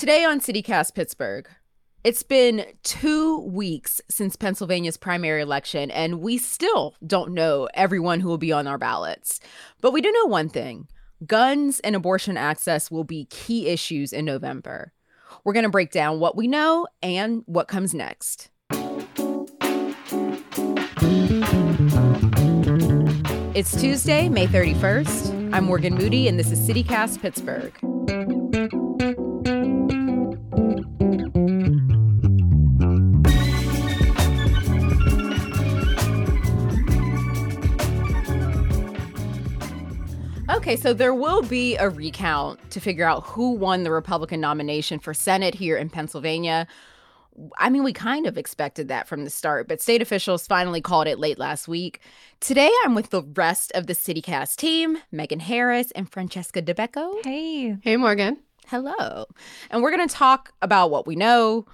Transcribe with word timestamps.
Today 0.00 0.24
on 0.24 0.40
CityCast 0.40 0.94
Pittsburgh, 0.94 1.46
it's 2.04 2.22
been 2.22 2.64
two 2.82 3.40
weeks 3.40 4.00
since 4.08 4.34
Pennsylvania's 4.34 4.96
primary 4.96 5.42
election, 5.42 5.90
and 5.90 6.22
we 6.22 6.38
still 6.38 6.94
don't 7.06 7.34
know 7.34 7.68
everyone 7.74 8.20
who 8.20 8.30
will 8.30 8.38
be 8.38 8.50
on 8.50 8.66
our 8.66 8.78
ballots. 8.78 9.40
But 9.82 9.92
we 9.92 10.00
do 10.00 10.10
know 10.10 10.24
one 10.24 10.48
thing 10.48 10.88
guns 11.26 11.80
and 11.80 11.94
abortion 11.94 12.38
access 12.38 12.90
will 12.90 13.04
be 13.04 13.26
key 13.26 13.68
issues 13.68 14.14
in 14.14 14.24
November. 14.24 14.94
We're 15.44 15.52
going 15.52 15.64
to 15.64 15.68
break 15.68 15.90
down 15.90 16.18
what 16.18 16.34
we 16.34 16.48
know 16.48 16.86
and 17.02 17.42
what 17.44 17.68
comes 17.68 17.92
next. 17.92 18.48
It's 23.54 23.78
Tuesday, 23.78 24.30
May 24.30 24.46
31st. 24.46 25.52
I'm 25.52 25.64
Morgan 25.64 25.94
Moody, 25.94 26.26
and 26.26 26.38
this 26.38 26.50
is 26.50 26.66
CityCast 26.66 27.20
Pittsburgh. 27.20 27.76
Okay, 40.50 40.74
so 40.74 40.92
there 40.92 41.14
will 41.14 41.42
be 41.42 41.76
a 41.76 41.88
recount 41.88 42.72
to 42.72 42.80
figure 42.80 43.06
out 43.06 43.22
who 43.22 43.52
won 43.52 43.84
the 43.84 43.92
Republican 43.92 44.40
nomination 44.40 44.98
for 44.98 45.14
Senate 45.14 45.54
here 45.54 45.76
in 45.76 45.88
Pennsylvania. 45.88 46.66
I 47.58 47.70
mean, 47.70 47.84
we 47.84 47.92
kind 47.92 48.26
of 48.26 48.36
expected 48.36 48.88
that 48.88 49.06
from 49.06 49.22
the 49.22 49.30
start, 49.30 49.68
but 49.68 49.80
state 49.80 50.02
officials 50.02 50.48
finally 50.48 50.80
called 50.80 51.06
it 51.06 51.20
late 51.20 51.38
last 51.38 51.68
week. 51.68 52.00
Today, 52.40 52.70
I'm 52.84 52.96
with 52.96 53.10
the 53.10 53.22
rest 53.22 53.70
of 53.76 53.86
the 53.86 53.92
CityCast 53.92 54.56
team 54.56 54.98
Megan 55.12 55.38
Harris 55.38 55.92
and 55.92 56.10
Francesca 56.10 56.60
Dabecco. 56.60 57.24
Hey. 57.24 57.76
Hey, 57.82 57.96
Morgan. 57.96 58.38
Hello. 58.66 59.26
And 59.70 59.82
we're 59.82 59.94
going 59.94 60.06
to 60.06 60.14
talk 60.14 60.52
about 60.62 60.90
what 60.90 61.06
we 61.06 61.14
know, 61.14 61.64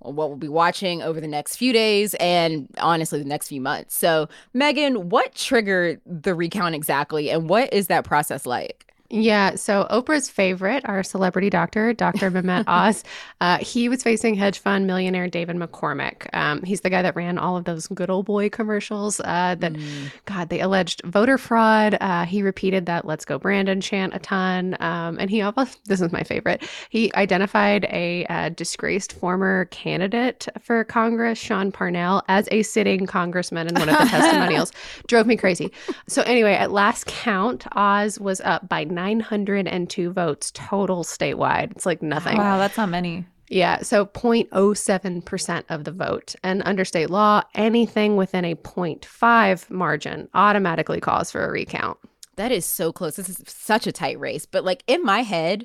what 0.00 0.28
we'll 0.28 0.36
be 0.36 0.48
watching 0.48 1.02
over 1.02 1.20
the 1.20 1.28
next 1.28 1.56
few 1.56 1.72
days 1.72 2.14
and 2.14 2.68
honestly 2.78 3.18
the 3.18 3.28
next 3.28 3.48
few 3.48 3.60
months. 3.60 3.96
So, 3.96 4.28
Megan, 4.54 5.08
what 5.08 5.34
triggered 5.34 6.00
the 6.06 6.34
recount 6.34 6.74
exactly 6.74 7.30
and 7.30 7.48
what 7.48 7.72
is 7.72 7.88
that 7.88 8.04
process 8.04 8.46
like? 8.46 8.87
Yeah. 9.10 9.54
So 9.54 9.86
Oprah's 9.90 10.28
favorite, 10.28 10.86
our 10.86 11.02
celebrity 11.02 11.48
doctor, 11.48 11.94
Dr. 11.94 12.30
Mehmet 12.30 12.64
Oz, 12.66 13.04
uh, 13.40 13.56
he 13.56 13.88
was 13.88 14.02
facing 14.02 14.34
hedge 14.34 14.58
fund 14.58 14.86
millionaire 14.86 15.28
David 15.28 15.56
McCormick. 15.56 16.28
Um, 16.34 16.62
he's 16.62 16.82
the 16.82 16.90
guy 16.90 17.00
that 17.00 17.16
ran 17.16 17.38
all 17.38 17.56
of 17.56 17.64
those 17.64 17.86
good 17.86 18.10
old 18.10 18.26
boy 18.26 18.50
commercials 18.50 19.18
uh, 19.20 19.56
that, 19.58 19.72
mm. 19.72 20.12
God, 20.26 20.50
they 20.50 20.60
alleged 20.60 21.00
voter 21.04 21.38
fraud. 21.38 21.96
Uh, 22.02 22.26
he 22.26 22.42
repeated 22.42 22.84
that 22.84 23.06
let's 23.06 23.24
go 23.24 23.38
Brandon 23.38 23.80
chant 23.80 24.14
a 24.14 24.18
ton. 24.18 24.76
Um, 24.80 25.18
and 25.18 25.30
he 25.30 25.40
almost, 25.40 25.82
this 25.86 26.02
is 26.02 26.12
my 26.12 26.22
favorite, 26.22 26.68
he 26.90 27.10
identified 27.14 27.84
a 27.86 28.26
uh, 28.26 28.50
disgraced 28.50 29.14
former 29.14 29.66
candidate 29.66 30.48
for 30.60 30.84
Congress, 30.84 31.38
Sean 31.38 31.72
Parnell, 31.72 32.22
as 32.28 32.46
a 32.50 32.62
sitting 32.62 33.06
congressman 33.06 33.68
in 33.68 33.74
one 33.74 33.88
of 33.88 33.96
the 33.96 34.04
testimonials. 34.10 34.70
Drove 35.06 35.26
me 35.26 35.36
crazy. 35.36 35.72
So, 36.08 36.20
anyway, 36.22 36.52
at 36.52 36.72
last 36.72 37.06
count, 37.06 37.66
Oz 37.72 38.20
was 38.20 38.42
up 38.42 38.68
by 38.68 38.84
902 38.98 40.10
votes 40.12 40.50
total 40.52 41.04
statewide. 41.04 41.70
It's 41.70 41.86
like 41.86 42.02
nothing. 42.02 42.36
Wow, 42.36 42.58
that's 42.58 42.76
not 42.76 42.88
many. 42.88 43.26
Yeah, 43.48 43.82
so 43.82 44.04
0.07% 44.04 45.64
of 45.68 45.84
the 45.84 45.92
vote. 45.92 46.34
And 46.42 46.62
under 46.64 46.84
state 46.84 47.08
law, 47.08 47.42
anything 47.54 48.16
within 48.16 48.44
a 48.44 48.56
0.5 48.56 49.70
margin 49.70 50.28
automatically 50.34 51.00
calls 51.00 51.30
for 51.30 51.44
a 51.44 51.50
recount. 51.50 51.96
That 52.34 52.50
is 52.50 52.66
so 52.66 52.92
close. 52.92 53.14
This 53.14 53.28
is 53.28 53.40
such 53.46 53.86
a 53.86 53.92
tight 53.92 54.18
race. 54.18 54.46
But 54.46 54.64
like 54.64 54.82
in 54.88 55.04
my 55.04 55.22
head, 55.22 55.64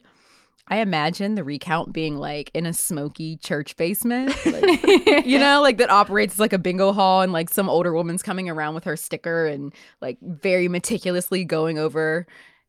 I 0.67 0.77
imagine 0.77 1.33
the 1.33 1.43
recount 1.43 1.91
being 1.91 2.17
like 2.17 2.51
in 2.53 2.67
a 2.67 2.73
smoky 2.73 3.37
church 3.37 3.75
basement, 3.77 4.29
like, 4.45 5.25
you 5.25 5.39
know, 5.39 5.61
like 5.61 5.77
that 5.79 5.89
operates 5.89 6.37
like 6.39 6.53
a 6.53 6.59
bingo 6.59 6.93
hall, 6.93 7.21
and 7.21 7.33
like 7.33 7.49
some 7.49 7.67
older 7.67 7.93
woman's 7.93 8.23
coming 8.23 8.47
around 8.47 8.75
with 8.75 8.85
her 8.85 8.95
sticker 8.95 9.45
and 9.47 9.73
like 10.01 10.17
very 10.21 10.69
meticulously 10.69 11.43
going 11.43 11.79
over 11.79 12.27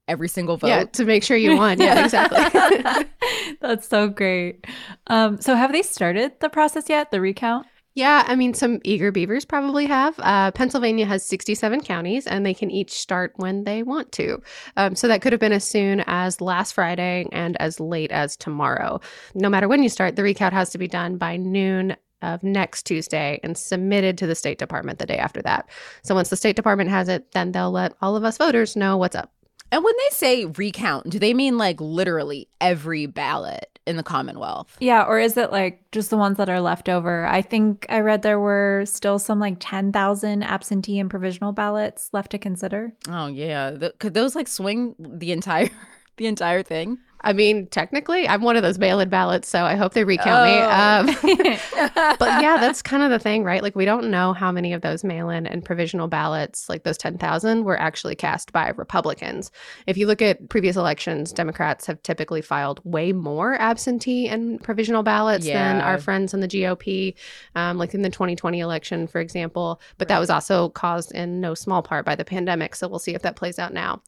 every 0.09 0.28
single 0.28 0.56
vote. 0.56 0.69
Yeah, 0.69 0.84
to 0.84 1.04
make 1.04 1.22
sure 1.22 1.37
you 1.37 1.56
won. 1.56 1.81
Yeah, 1.81 2.04
exactly. 2.04 3.06
That's 3.60 3.88
so 3.88 4.09
great. 4.09 4.66
Um, 5.06 5.41
so 5.41 5.54
have 5.54 5.72
they 5.72 5.82
started 5.82 6.32
the 6.41 6.48
process 6.48 6.88
yet, 6.88 7.10
the 7.10 7.20
recount? 7.20 7.66
Yeah, 7.97 8.25
I 8.26 8.34
mean, 8.34 8.54
some 8.54 8.81
eager 8.82 9.12
beavers 9.12 9.44
probably 9.44 9.87
have. 9.87 10.16
Uh, 10.19 10.50
Pennsylvania 10.50 11.06
has 11.06 11.25
67 11.25 11.81
counties, 11.82 12.26
and 12.26 12.44
they 12.44 12.53
can 12.53 12.69
each 12.69 12.91
start 12.91 13.32
when 13.37 13.62
they 13.62 13.84
want 13.84 14.10
to. 14.12 14.42
Um, 14.76 14.97
so 14.97 15.06
that 15.06 15.22
could 15.22 15.32
have 15.32 15.41
been 15.41 15.53
as 15.53 15.62
soon 15.65 16.03
as 16.09 16.41
last 16.41 16.72
Friday 16.72 17.26
and 17.31 17.56
as 17.60 17.78
late 17.78 18.10
as 18.10 18.36
tomorrow. 18.36 19.00
No 19.36 19.48
matter 19.48 19.69
when 19.69 19.81
you 19.81 19.88
start, 19.88 20.16
the 20.16 20.25
recount 20.25 20.54
has 20.54 20.71
to 20.71 20.78
be 20.78 20.88
done 20.88 21.19
by 21.19 21.36
noon 21.36 21.94
of 22.21 22.42
next 22.42 22.84
Tuesday 22.84 23.38
and 23.44 23.56
submitted 23.56 24.19
to 24.19 24.26
the 24.26 24.34
State 24.34 24.59
Department 24.59 24.98
the 24.98 25.06
day 25.06 25.19
after 25.19 25.42
that. 25.42 25.69
So 26.03 26.16
once 26.16 26.31
the 26.31 26.36
State 26.36 26.56
Department 26.56 26.91
has 26.91 27.09
it, 27.09 27.31
then 27.32 27.53
they'll 27.53 27.71
let 27.71 27.94
all 28.00 28.16
of 28.16 28.25
us 28.25 28.38
voters 28.38 28.75
know 28.75 28.97
what's 28.97 29.15
up. 29.15 29.34
And 29.74 29.82
when 29.82 29.94
they 29.96 30.14
say 30.14 30.44
recount, 30.44 31.10
do 31.10 31.18
they 31.18 31.34
mean 31.34 31.58
like 31.58 31.80
literally 31.80 32.46
every 32.60 33.06
ballot 33.06 33.80
in 33.88 33.96
the 33.96 34.04
Commonwealth? 34.04 34.76
Yeah, 34.78 35.02
or 35.02 35.18
is 35.18 35.36
it 35.36 35.50
like 35.50 35.82
just 35.90 36.10
the 36.10 36.16
ones 36.16 36.36
that 36.36 36.48
are 36.48 36.60
left 36.60 36.88
over? 36.88 37.26
I 37.26 37.42
think 37.42 37.84
I 37.88 37.98
read 37.98 38.22
there 38.22 38.38
were 38.38 38.84
still 38.86 39.18
some 39.18 39.40
like 39.40 39.56
10,000 39.58 40.44
absentee 40.44 41.00
and 41.00 41.10
provisional 41.10 41.50
ballots 41.50 42.08
left 42.12 42.30
to 42.30 42.38
consider. 42.38 42.92
Oh 43.08 43.26
yeah, 43.26 43.72
the, 43.72 43.92
could 43.98 44.14
those 44.14 44.36
like 44.36 44.46
swing 44.46 44.94
the 44.96 45.32
entire 45.32 45.70
the 46.18 46.28
entire 46.28 46.62
thing? 46.62 46.98
I 47.24 47.32
mean, 47.32 47.66
technically, 47.68 48.28
I'm 48.28 48.42
one 48.42 48.56
of 48.56 48.62
those 48.62 48.78
mail-in 48.78 49.08
ballots, 49.08 49.48
so 49.48 49.64
I 49.64 49.76
hope 49.76 49.94
they 49.94 50.04
recount 50.04 50.28
oh. 50.28 51.02
me. 51.06 51.16
Um, 51.24 51.58
but 52.18 52.42
yeah, 52.42 52.58
that's 52.60 52.82
kind 52.82 53.02
of 53.02 53.10
the 53.10 53.18
thing, 53.18 53.44
right? 53.44 53.62
Like, 53.62 53.74
we 53.74 53.86
don't 53.86 54.10
know 54.10 54.34
how 54.34 54.52
many 54.52 54.74
of 54.74 54.82
those 54.82 55.02
mail-in 55.02 55.46
and 55.46 55.64
provisional 55.64 56.06
ballots, 56.06 56.68
like 56.68 56.84
those 56.84 56.98
10,000, 56.98 57.64
were 57.64 57.80
actually 57.80 58.14
cast 58.14 58.52
by 58.52 58.68
Republicans. 58.76 59.50
If 59.86 59.96
you 59.96 60.06
look 60.06 60.20
at 60.20 60.50
previous 60.50 60.76
elections, 60.76 61.32
Democrats 61.32 61.86
have 61.86 62.02
typically 62.02 62.42
filed 62.42 62.80
way 62.84 63.12
more 63.12 63.54
absentee 63.54 64.28
and 64.28 64.62
provisional 64.62 65.02
ballots 65.02 65.46
yeah. 65.46 65.72
than 65.72 65.82
our 65.82 65.98
friends 65.98 66.34
in 66.34 66.41
the 66.41 66.48
GOP, 66.48 67.14
um, 67.54 67.78
like 67.78 67.94
in 67.94 68.02
the 68.02 68.10
2020 68.10 68.60
election, 68.60 69.06
for 69.06 69.20
example. 69.20 69.80
But 69.96 70.10
right. 70.10 70.16
that 70.16 70.20
was 70.20 70.28
also 70.28 70.68
caused 70.68 71.12
in 71.12 71.41
no 71.41 71.54
small 71.54 71.82
part 71.82 72.04
by 72.04 72.16
the 72.16 72.24
pandemic. 72.24 72.76
So 72.76 72.86
we'll 72.86 72.98
see 72.98 73.14
if 73.14 73.22
that 73.22 73.36
plays 73.36 73.58
out 73.58 73.72
now. 73.72 74.02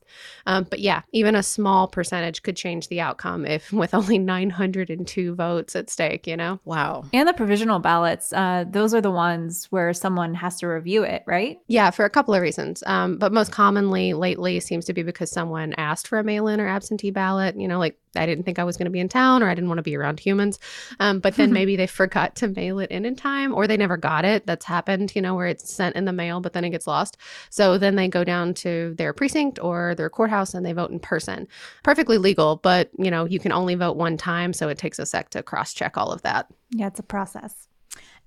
Um, 0.45 0.67
but 0.69 0.81
yeah, 0.81 1.01
even 1.13 1.35
a 1.35 1.43
small 1.43 1.89
percentage 1.89 2.43
could 2.43 2.57
change 2.57 2.89
the 2.89 3.01
outcome 3.07 3.47
if 3.47 3.73
with 3.83 3.95
only 3.95 4.19
902 4.19 5.35
votes 5.35 5.77
at 5.77 5.89
stake, 5.91 6.27
you 6.27 6.37
know? 6.37 6.61
Wow. 6.65 7.05
And 7.13 7.29
the 7.29 7.33
provisional 7.33 7.79
ballots, 7.79 8.33
uh, 8.33 8.65
those 8.69 8.93
are 8.95 9.01
the 9.01 9.11
ones 9.11 9.67
where 9.71 9.93
someone 9.95 10.35
has 10.35 10.59
to 10.61 10.67
review 10.67 11.05
it, 11.05 11.23
right? 11.27 11.59
Yeah, 11.69 11.91
for 11.91 12.05
a 12.05 12.11
couple 12.11 12.35
of 12.35 12.43
reasons. 12.43 12.83
Um, 12.87 13.19
but 13.19 13.33
most 13.33 13.53
commonly 13.53 14.13
lately 14.13 14.61
seems 14.61 14.85
to 14.87 14.93
be 14.93 15.03
because 15.03 15.31
someone 15.31 15.75
asked 15.77 16.09
for 16.09 16.19
a 16.19 16.25
mail 16.25 16.49
in 16.49 16.61
or 16.61 16.69
absentee 16.69 17.11
ballot, 17.11 17.59
you 17.59 17.69
know, 17.69 17.79
like 17.79 17.99
I 18.17 18.27
didn't 18.27 18.45
think 18.45 18.59
I 18.59 18.65
was 18.65 18.77
going 18.77 18.87
to 18.87 18.91
be 18.91 19.01
in 19.01 19.09
town 19.09 19.43
or 19.43 19.49
I 19.49 19.55
didn't 19.55 19.69
want 19.69 19.79
to 19.79 19.83
be 19.83 19.97
around 19.97 20.21
humans. 20.21 20.59
Um, 21.01 21.21
but 21.21 21.37
then 21.37 21.53
maybe 21.55 21.77
they 21.77 21.87
forgot 21.87 22.37
to 22.37 22.49
mail 22.49 22.79
it 22.79 22.91
in 22.91 23.05
in 23.05 23.17
time 23.17 23.55
or 23.55 23.67
they 23.67 23.77
never 23.77 23.97
got 23.97 24.25
it. 24.25 24.47
That's 24.47 24.65
happened, 24.65 25.15
you 25.15 25.23
know, 25.23 25.35
where 25.35 25.47
it's 25.47 25.73
sent 25.73 25.97
in 25.97 26.05
the 26.05 26.13
mail, 26.13 26.41
but 26.41 26.53
then 26.53 26.65
it 26.65 26.71
gets 26.71 26.87
lost. 26.87 27.17
So 27.51 27.79
then 27.79 27.97
they 27.97 28.09
go 28.09 28.25
down 28.25 28.55
to 28.55 28.95
their 28.99 29.13
precinct 29.13 29.59
or 29.61 29.95
their 29.95 30.11
courthouse 30.11 30.55
and 30.55 30.65
they 30.65 30.73
vote 30.73 30.91
in 30.91 31.01
person. 31.01 31.49
Perfectly 31.83 32.19
legal, 32.19 32.57
but, 32.57 32.91
you 32.99 33.11
know, 33.11 33.25
you 33.25 33.39
can 33.39 33.53
only 33.53 33.75
vote 33.75 33.97
one 33.97 34.17
time. 34.17 34.53
So 34.53 34.69
it 34.69 34.79
takes 34.79 34.99
a 34.99 35.07
sec 35.07 35.31
to 35.31 35.43
cross 35.43 35.75
check 35.75 35.97
all 35.97 36.13
of 36.13 36.23
that. 36.23 36.49
Yeah, 36.71 36.89
it's 36.89 37.01
a 37.01 37.05
process. 37.05 37.69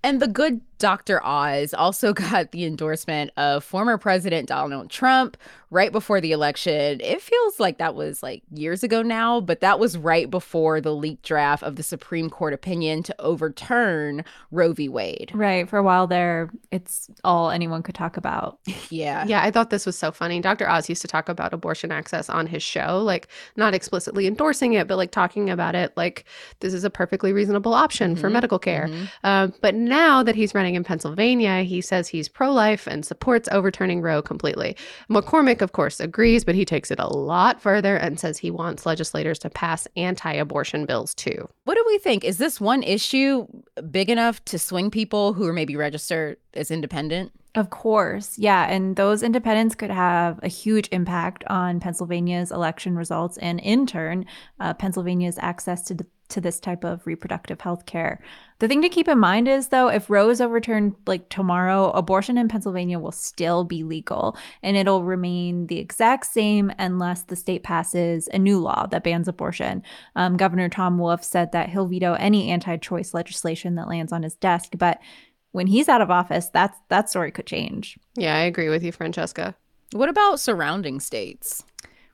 And 0.04 0.22
the 0.22 0.28
good 0.28 0.62
Dr. 0.78 1.24
Oz 1.26 1.74
also 1.74 2.14
got 2.14 2.52
the 2.52 2.66
endorsement 2.66 3.32
of 3.38 3.64
former 3.64 3.98
President 3.98 4.48
Donald 4.48 4.90
Trump 4.90 5.38
right 5.70 5.92
before 5.92 6.22
the 6.22 6.32
election. 6.32 7.02
It 7.02 7.22
feels 7.22 7.60
like 7.60 7.78
that 7.80 7.96
was 7.96 8.24
like 8.24 8.44
years 8.54 8.84
ago 8.84 9.02
now, 9.02 9.42
but 9.42 9.60
that 9.62 9.80
was 9.80 9.98
right 9.98 10.30
before 10.30 10.80
the 10.80 10.96
leaked 10.96 11.24
draft 11.24 11.64
of 11.64 11.76
the 11.76 11.84
Supreme 11.84 12.30
Court 12.30 12.54
opinion 12.54 13.04
to 13.04 13.16
overturn 13.20 14.24
Roe 14.52 14.74
v. 14.74 14.88
Wade. 14.88 15.32
Right. 15.34 15.68
For 15.68 15.78
a 15.78 15.84
while 15.84 16.08
there, 16.08 16.50
it's 16.72 17.10
all 17.24 17.52
anyone 17.52 17.84
could 17.84 17.96
talk 17.96 18.16
about. 18.16 18.60
yeah. 18.90 19.26
Yeah. 19.28 19.44
I 19.44 19.52
thought 19.52 19.70
this 19.70 19.86
was 19.86 19.98
so 19.98 20.12
funny. 20.12 20.40
Dr. 20.40 20.70
Oz 20.70 20.88
used 20.88 21.02
to 21.02 21.08
talk 21.08 21.28
about 21.28 21.54
abortion 21.54 21.92
access 21.92 22.30
on 22.30 22.48
his 22.48 22.64
show, 22.64 23.00
like 23.04 23.28
not 23.58 23.74
explicitly 23.74 24.28
endorsing 24.28 24.74
it, 24.74 24.88
but 24.88 24.98
like 24.98 25.12
talking 25.12 25.50
about 25.50 25.76
it 25.76 25.92
like 25.98 26.26
this 26.62 26.74
is 26.74 26.84
a 26.84 26.90
perfectly 26.90 27.34
reasonable 27.34 27.74
option 27.74 28.12
mm-hmm. 28.12 28.22
for 28.22 28.30
medical 28.30 28.60
care. 28.60 28.88
Mm-hmm. 28.88 29.06
Uh, 29.24 29.48
but 29.62 29.76
now 29.76 30.24
that 30.24 30.36
he's 30.36 30.56
running 30.56 30.70
running 30.70 30.76
in 30.76 30.84
Pennsylvania, 30.84 31.64
he 31.64 31.82
says 31.82 32.10
he's 32.10 32.30
pro 32.30 32.52
life 32.52 32.86
and 32.86 33.04
supports 33.04 33.50
overturning 33.52 34.02
Roe 34.02 34.22
completely. 34.22 34.76
McCormick, 35.10 35.59
of 35.62 35.72
course, 35.72 36.00
agrees, 36.00 36.44
but 36.44 36.56
he 36.56 36.66
takes 36.66 36.92
it 36.92 37.00
a 37.00 37.08
lot 37.08 37.62
further 37.62 37.96
and 37.96 38.20
says 38.20 38.38
he 38.38 38.52
wants 38.52 38.86
legislators 38.86 39.40
to 39.40 39.50
pass 39.50 39.88
anti 39.96 40.34
abortion 40.34 40.86
bills 40.86 41.14
too. 41.16 41.48
What 41.66 41.76
do 41.76 41.84
we 41.88 41.98
think? 41.98 42.24
Is 42.24 42.38
this 42.38 42.60
one 42.60 42.84
issue 42.84 43.48
big 43.90 44.10
enough 44.10 44.44
to 44.46 44.60
swing 44.60 44.92
people 44.92 45.34
who 45.34 45.46
are 45.48 45.54
maybe 45.54 45.76
registered 45.76 46.38
as 46.54 46.72
independent? 46.72 47.32
Of 47.56 47.72
course. 47.72 48.38
Yeah. 48.38 48.70
And 48.70 48.96
those 48.96 49.24
independents 49.24 49.74
could 49.76 49.90
have 49.90 50.40
a 50.44 50.48
huge 50.48 50.88
impact 50.92 51.44
on 51.48 51.80
Pennsylvania's 51.80 52.52
election 52.52 52.96
results 52.96 53.38
and, 53.38 53.60
in 53.60 53.88
turn, 53.88 54.26
uh, 54.60 54.76
Pennsylvania's 54.76 55.40
access 55.40 55.82
to 55.84 55.96
to 56.30 56.42
this 56.42 56.60
type 56.60 56.84
of 56.84 57.06
reproductive 57.06 57.62
health 57.62 57.86
care. 57.86 58.22
The 58.60 58.68
thing 58.68 58.82
to 58.82 58.90
keep 58.90 59.08
in 59.08 59.20
mind 59.20 59.48
is, 59.48 59.70
though, 59.70 59.88
if 59.88 60.10
Roe 60.10 60.30
is 60.30 60.42
overturned 60.42 60.96
like 61.08 61.30
tomorrow, 61.30 61.92
abortion 61.92 62.38
in 62.38 62.48
Pennsylvania 62.48 63.00
will 63.00 63.12
still 63.12 63.64
be 63.64 63.84
legal 63.84 64.38
and 64.62 64.76
it'll 64.76 65.04
remain 65.04 65.68
the 65.68 65.80
exact 65.80 66.26
same 66.26 66.72
unless 66.78 67.24
the 67.24 67.36
state 67.36 67.64
passes 67.64 68.28
a 68.34 68.40
new 68.40 68.60
law 68.60 68.86
that 68.88 69.04
bans 69.04 69.28
abortion. 69.28 69.84
Um, 70.16 70.38
Governor 70.38 70.70
Tom 70.70 70.98
Wolf 70.98 71.24
said 71.24 71.52
that 71.52 71.70
he'll 71.70 71.88
veto 71.88 72.14
any 72.14 72.50
anti 72.50 72.78
choice 72.78 73.14
legislation 73.14 73.76
that 73.76 73.88
lands 73.88 74.12
on 74.12 74.24
his 74.24 74.36
desk, 74.36 74.74
but 74.78 75.00
when 75.52 75.68
he's 75.68 75.90
out 75.90 76.02
of 76.02 76.12
office, 76.12 76.50
that's 76.50 76.78
that 76.90 77.10
story 77.10 77.32
could 77.32 77.48
change. 77.48 77.98
Yeah, 78.16 78.36
I 78.36 78.42
agree 78.42 78.70
with 78.70 78.84
you, 78.84 78.92
Francesca. 78.92 79.56
What 79.94 80.10
about 80.10 80.40
surrounding 80.40 81.00
states? 81.00 81.64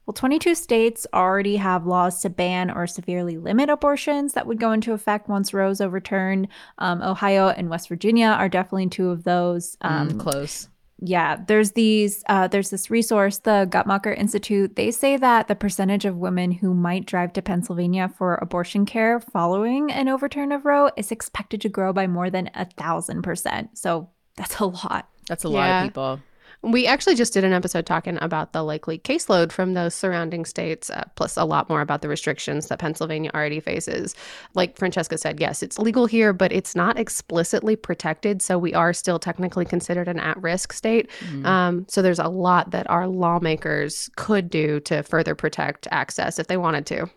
Well, 0.05 0.13
22 0.13 0.53
states 0.53 1.07
already 1.13 1.55
have 1.55 1.87
laws 1.87 2.21
to 2.21 2.29
ban 2.29 2.69
or 2.69 2.85
severely 2.85 3.37
limit 3.37 3.69
abortions 3.69 4.33
that 4.33 4.45
would 4.45 4.59
go 4.59 4.71
into 4.71 4.93
effect 4.93 5.27
once 5.27 5.53
Roe's 5.53 5.81
overturned. 5.81 6.47
Um, 6.77 7.01
Ohio 7.01 7.49
and 7.49 7.69
West 7.69 7.89
Virginia 7.89 8.27
are 8.27 8.49
definitely 8.49 8.89
two 8.89 9.09
of 9.09 9.23
those. 9.23 9.77
Um, 9.81 10.11
mm, 10.11 10.19
close. 10.19 10.69
Yeah, 10.99 11.37
there's 11.47 11.71
these. 11.71 12.23
Uh, 12.29 12.47
there's 12.47 12.69
this 12.69 12.89
resource, 12.89 13.39
the 13.39 13.67
Guttmacher 13.69 14.17
Institute. 14.17 14.75
They 14.75 14.91
say 14.91 15.17
that 15.17 15.47
the 15.47 15.55
percentage 15.55 16.05
of 16.05 16.15
women 16.15 16.51
who 16.51 16.73
might 16.73 17.05
drive 17.05 17.33
to 17.33 17.41
Pennsylvania 17.41 18.07
for 18.07 18.35
abortion 18.35 18.85
care 18.85 19.19
following 19.19 19.91
an 19.91 20.07
overturn 20.07 20.51
of 20.51 20.65
Roe 20.65 20.91
is 20.95 21.11
expected 21.11 21.61
to 21.61 21.69
grow 21.69 21.91
by 21.91 22.07
more 22.07 22.29
than 22.29 22.49
a 22.53 22.65
thousand 22.65 23.23
percent. 23.23 23.77
So 23.77 24.09
that's 24.37 24.59
a 24.59 24.65
lot. 24.65 25.09
That's 25.27 25.43
a 25.43 25.49
lot 25.49 25.69
of 25.69 25.89
people. 25.89 26.19
We 26.65 26.87
actually 26.87 27.13
just 27.13 27.31
did 27.31 27.43
an 27.43 27.53
episode 27.53 27.85
talking 27.85 28.17
about 28.21 28.51
the 28.51 28.63
likely 28.63 28.97
caseload 28.97 29.51
from 29.51 29.75
those 29.75 29.93
surrounding 29.93 30.45
states, 30.45 30.89
uh, 30.89 31.03
plus 31.13 31.37
a 31.37 31.45
lot 31.45 31.69
more 31.69 31.81
about 31.81 32.01
the 32.01 32.07
restrictions 32.07 32.67
that 32.67 32.79
Pennsylvania 32.79 33.29
already 33.35 33.59
faces. 33.59 34.15
Like 34.55 34.75
Francesca 34.75 35.19
said, 35.19 35.39
yes, 35.39 35.61
it's 35.61 35.77
legal 35.77 36.07
here, 36.07 36.33
but 36.33 36.51
it's 36.51 36.75
not 36.75 36.97
explicitly 36.97 37.75
protected. 37.75 38.41
So 38.41 38.57
we 38.57 38.73
are 38.73 38.93
still 38.93 39.19
technically 39.19 39.65
considered 39.65 40.07
an 40.07 40.19
at 40.19 40.41
risk 40.41 40.73
state. 40.73 41.09
Mm-hmm. 41.19 41.45
Um, 41.45 41.85
so 41.87 42.01
there's 42.01 42.17
a 42.17 42.29
lot 42.29 42.71
that 42.71 42.89
our 42.89 43.07
lawmakers 43.07 44.09
could 44.15 44.49
do 44.49 44.79
to 44.81 45.03
further 45.03 45.35
protect 45.35 45.87
access 45.91 46.39
if 46.39 46.47
they 46.47 46.57
wanted 46.57 46.87
to. 46.87 47.07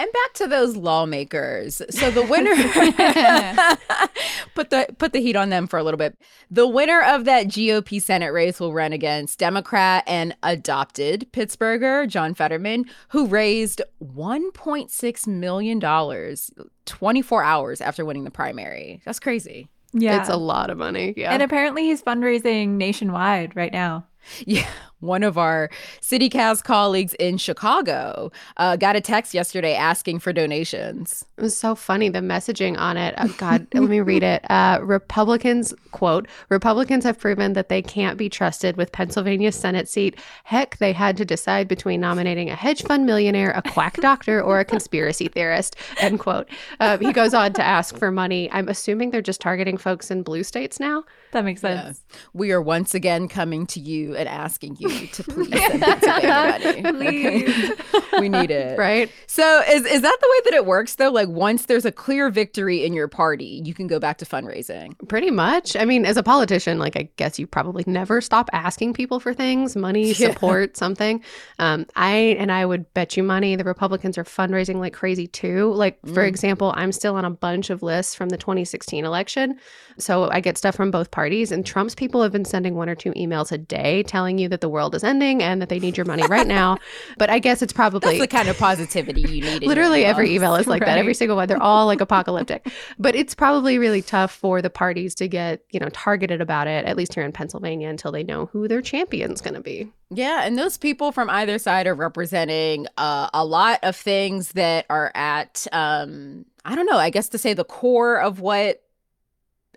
And 0.00 0.10
back 0.14 0.32
to 0.36 0.46
those 0.46 0.76
lawmakers. 0.76 1.82
So 1.90 2.10
the 2.10 2.22
winner 2.22 2.54
put 4.54 4.70
the 4.70 4.86
put 4.96 5.12
the 5.12 5.20
heat 5.20 5.36
on 5.36 5.50
them 5.50 5.66
for 5.66 5.78
a 5.78 5.82
little 5.82 5.98
bit. 5.98 6.16
The 6.50 6.66
winner 6.66 7.02
of 7.02 7.26
that 7.26 7.48
GOP 7.48 8.00
Senate 8.00 8.32
race 8.32 8.58
will 8.58 8.72
run 8.72 8.94
against 8.94 9.38
Democrat 9.38 10.02
and 10.06 10.34
adopted 10.42 11.30
Pittsburgher 11.32 12.08
John 12.08 12.32
Fetterman, 12.32 12.86
who 13.10 13.26
raised 13.26 13.82
1.6 14.02 15.26
million 15.26 15.78
dollars 15.78 16.50
24 16.86 17.42
hours 17.42 17.82
after 17.82 18.02
winning 18.02 18.24
the 18.24 18.30
primary. 18.30 19.02
That's 19.04 19.20
crazy. 19.20 19.68
Yeah. 19.92 20.18
It's 20.18 20.30
a 20.30 20.38
lot 20.38 20.70
of 20.70 20.78
money. 20.78 21.12
Yeah. 21.14 21.30
And 21.30 21.42
apparently 21.42 21.84
he's 21.84 22.02
fundraising 22.02 22.70
nationwide 22.70 23.54
right 23.54 23.72
now. 23.72 24.06
Yeah, 24.46 24.68
one 25.00 25.22
of 25.22 25.38
our 25.38 25.70
CityCast 26.00 26.64
colleagues 26.64 27.14
in 27.14 27.38
Chicago 27.38 28.30
uh, 28.58 28.76
got 28.76 28.96
a 28.96 29.00
text 29.00 29.34
yesterday 29.34 29.74
asking 29.74 30.20
for 30.20 30.32
donations. 30.32 31.24
It 31.36 31.42
was 31.42 31.56
so 31.56 31.74
funny 31.74 32.08
the 32.08 32.20
messaging 32.20 32.78
on 32.78 32.96
it. 32.96 33.14
Oh, 33.18 33.34
God, 33.38 33.66
let 33.74 33.88
me 33.88 34.00
read 34.00 34.22
it. 34.22 34.48
Uh, 34.50 34.80
Republicans 34.82 35.74
quote: 35.90 36.28
Republicans 36.48 37.04
have 37.04 37.18
proven 37.18 37.54
that 37.54 37.68
they 37.68 37.82
can't 37.82 38.18
be 38.18 38.28
trusted 38.28 38.76
with 38.76 38.92
Pennsylvania's 38.92 39.56
Senate 39.56 39.88
seat. 39.88 40.18
Heck, 40.44 40.76
they 40.78 40.92
had 40.92 41.16
to 41.16 41.24
decide 41.24 41.66
between 41.66 42.00
nominating 42.00 42.50
a 42.50 42.54
hedge 42.54 42.82
fund 42.82 43.06
millionaire, 43.06 43.52
a 43.52 43.62
quack 43.62 43.96
doctor, 44.00 44.42
or 44.42 44.60
a 44.60 44.64
conspiracy 44.64 45.28
theorist. 45.28 45.76
End 45.98 46.20
quote. 46.20 46.48
Uh, 46.78 46.98
he 46.98 47.12
goes 47.12 47.34
on 47.34 47.52
to 47.54 47.62
ask 47.62 47.96
for 47.96 48.10
money. 48.10 48.50
I'm 48.52 48.68
assuming 48.68 49.10
they're 49.10 49.22
just 49.22 49.40
targeting 49.40 49.78
folks 49.78 50.10
in 50.10 50.22
blue 50.22 50.44
states 50.44 50.78
now. 50.78 51.04
That 51.32 51.44
makes 51.44 51.62
sense. 51.62 52.02
Yeah. 52.10 52.16
We 52.32 52.52
are 52.52 52.60
once 52.60 52.94
again 52.94 53.28
coming 53.28 53.66
to 53.68 53.80
you 53.80 54.14
and 54.16 54.28
asking 54.28 54.76
you 54.78 54.89
to 54.90 55.24
please 55.24 55.48
send 55.66 55.82
Pennsylvania 55.82 56.82
money. 56.82 56.90
Please. 57.00 57.70
Okay? 57.70 58.20
we 58.20 58.28
need 58.28 58.50
it. 58.50 58.78
Right. 58.78 59.10
So 59.26 59.62
is 59.68 59.84
is 59.86 60.02
that 60.02 60.18
the 60.20 60.28
way 60.28 60.40
that 60.50 60.54
it 60.54 60.66
works 60.66 60.96
though? 60.96 61.10
Like 61.10 61.28
once 61.28 61.66
there's 61.66 61.84
a 61.84 61.92
clear 61.92 62.30
victory 62.30 62.84
in 62.84 62.92
your 62.92 63.08
party, 63.08 63.62
you 63.64 63.74
can 63.74 63.86
go 63.86 63.98
back 63.98 64.18
to 64.18 64.24
fundraising. 64.24 64.96
Pretty 65.08 65.30
much. 65.30 65.76
I 65.76 65.84
mean, 65.84 66.04
as 66.04 66.16
a 66.16 66.22
politician, 66.22 66.78
like 66.78 66.96
I 66.96 67.08
guess 67.16 67.38
you 67.38 67.46
probably 67.46 67.84
never 67.86 68.20
stop 68.20 68.50
asking 68.52 68.94
people 68.94 69.20
for 69.20 69.34
things, 69.34 69.76
money, 69.76 70.12
support, 70.14 70.70
yeah. 70.70 70.78
something. 70.78 71.22
Um, 71.58 71.86
I 71.96 72.36
and 72.38 72.50
I 72.50 72.66
would 72.66 72.92
bet 72.94 73.16
you 73.16 73.22
money 73.22 73.56
the 73.56 73.64
Republicans 73.64 74.18
are 74.18 74.24
fundraising 74.24 74.76
like 74.76 74.92
crazy 74.92 75.26
too. 75.26 75.72
Like 75.74 76.00
mm. 76.02 76.14
for 76.14 76.24
example, 76.24 76.72
I'm 76.76 76.92
still 76.92 77.16
on 77.16 77.24
a 77.24 77.30
bunch 77.30 77.70
of 77.70 77.82
lists 77.82 78.14
from 78.14 78.28
the 78.28 78.36
2016 78.36 79.04
election. 79.04 79.58
So 79.98 80.30
I 80.30 80.40
get 80.40 80.56
stuff 80.56 80.74
from 80.74 80.90
both 80.90 81.10
parties 81.10 81.52
and 81.52 81.64
Trump's 81.64 81.94
people 81.94 82.22
have 82.22 82.32
been 82.32 82.44
sending 82.44 82.74
one 82.74 82.88
or 82.88 82.94
two 82.94 83.12
emails 83.12 83.52
a 83.52 83.58
day 83.58 84.02
telling 84.02 84.38
you 84.38 84.48
that 84.48 84.60
the 84.60 84.68
world 84.68 84.79
is 84.94 85.04
ending 85.04 85.42
and 85.42 85.60
that 85.60 85.68
they 85.68 85.78
need 85.78 85.96
your 85.96 86.06
money 86.06 86.22
right 86.28 86.46
now. 86.46 86.78
but 87.18 87.30
I 87.30 87.38
guess 87.38 87.62
it's 87.62 87.72
probably 87.72 88.18
That's 88.18 88.30
the 88.30 88.36
kind 88.36 88.48
of 88.48 88.58
positivity 88.58 89.22
you 89.22 89.42
need. 89.42 89.62
Literally 89.62 90.04
every 90.04 90.34
email 90.34 90.54
is 90.56 90.66
like 90.66 90.82
right. 90.82 90.88
that. 90.88 90.98
Every 90.98 91.14
single 91.14 91.36
one. 91.36 91.48
They're 91.48 91.62
all 91.62 91.86
like 91.86 92.00
apocalyptic. 92.00 92.66
but 92.98 93.14
it's 93.14 93.34
probably 93.34 93.78
really 93.78 94.02
tough 94.02 94.32
for 94.32 94.62
the 94.62 94.70
parties 94.70 95.14
to 95.16 95.28
get, 95.28 95.64
you 95.70 95.80
know, 95.80 95.88
targeted 95.90 96.40
about 96.40 96.66
it, 96.66 96.84
at 96.84 96.96
least 96.96 97.14
here 97.14 97.24
in 97.24 97.32
Pennsylvania, 97.32 97.88
until 97.88 98.12
they 98.12 98.22
know 98.22 98.46
who 98.46 98.68
their 98.68 98.82
champion's 98.82 99.40
going 99.40 99.54
to 99.54 99.60
be. 99.60 99.90
Yeah, 100.10 100.42
and 100.44 100.58
those 100.58 100.76
people 100.76 101.12
from 101.12 101.30
either 101.30 101.58
side 101.58 101.86
are 101.86 101.94
representing 101.94 102.86
uh, 102.96 103.30
a 103.32 103.44
lot 103.44 103.78
of 103.82 103.94
things 103.94 104.52
that 104.52 104.86
are 104.90 105.12
at, 105.14 105.66
um, 105.72 106.46
I 106.64 106.74
don't 106.74 106.86
know, 106.86 106.98
I 106.98 107.10
guess 107.10 107.28
to 107.30 107.38
say 107.38 107.54
the 107.54 107.64
core 107.64 108.20
of 108.20 108.40
what 108.40 108.82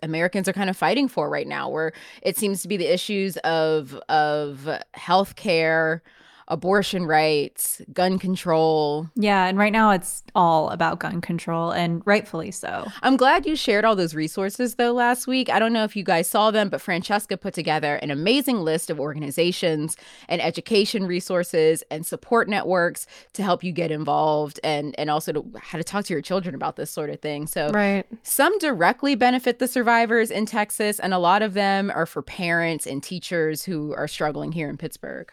Americans 0.02 0.48
are 0.48 0.52
kind 0.52 0.70
of 0.70 0.76
fighting 0.76 1.08
for 1.08 1.28
right 1.30 1.46
now, 1.46 1.68
where 1.68 1.92
it 2.22 2.36
seems 2.36 2.62
to 2.62 2.68
be 2.68 2.76
the 2.76 2.92
issues 2.92 3.36
of 3.38 3.94
of 4.08 4.68
healthcare, 4.96 6.00
abortion 6.48 7.06
rights, 7.06 7.80
gun 7.92 8.18
control. 8.18 9.08
Yeah, 9.14 9.46
and 9.46 9.58
right 9.58 9.72
now 9.72 9.90
it's 9.90 10.22
all 10.34 10.70
about 10.70 10.98
gun 10.98 11.20
control 11.20 11.70
and 11.70 12.02
rightfully 12.04 12.50
so. 12.50 12.86
I'm 13.02 13.16
glad 13.16 13.46
you 13.46 13.56
shared 13.56 13.84
all 13.84 13.96
those 13.96 14.14
resources 14.14 14.74
though 14.74 14.92
last 14.92 15.26
week. 15.26 15.48
I 15.48 15.58
don't 15.58 15.72
know 15.72 15.84
if 15.84 15.96
you 15.96 16.04
guys 16.04 16.28
saw 16.28 16.50
them, 16.50 16.68
but 16.68 16.80
Francesca 16.80 17.36
put 17.36 17.54
together 17.54 17.96
an 17.96 18.10
amazing 18.10 18.60
list 18.60 18.90
of 18.90 19.00
organizations 19.00 19.96
and 20.28 20.42
education 20.42 21.06
resources 21.06 21.82
and 21.90 22.04
support 22.04 22.48
networks 22.48 23.06
to 23.32 23.42
help 23.42 23.64
you 23.64 23.72
get 23.72 23.90
involved 23.90 24.60
and 24.62 24.94
and 24.98 25.10
also 25.10 25.32
to 25.32 25.44
how 25.60 25.78
to 25.78 25.84
talk 25.84 26.04
to 26.06 26.12
your 26.12 26.22
children 26.22 26.54
about 26.54 26.76
this 26.76 26.90
sort 26.90 27.10
of 27.10 27.20
thing. 27.20 27.46
So 27.46 27.70
right. 27.70 28.06
some 28.22 28.58
directly 28.58 29.14
benefit 29.14 29.58
the 29.58 29.68
survivors 29.68 30.30
in 30.30 30.46
Texas 30.46 30.98
and 31.00 31.14
a 31.14 31.18
lot 31.18 31.42
of 31.42 31.54
them 31.54 31.90
are 31.94 32.06
for 32.06 32.22
parents 32.22 32.86
and 32.86 33.02
teachers 33.02 33.64
who 33.64 33.94
are 33.94 34.08
struggling 34.08 34.52
here 34.52 34.68
in 34.68 34.76
Pittsburgh. 34.76 35.30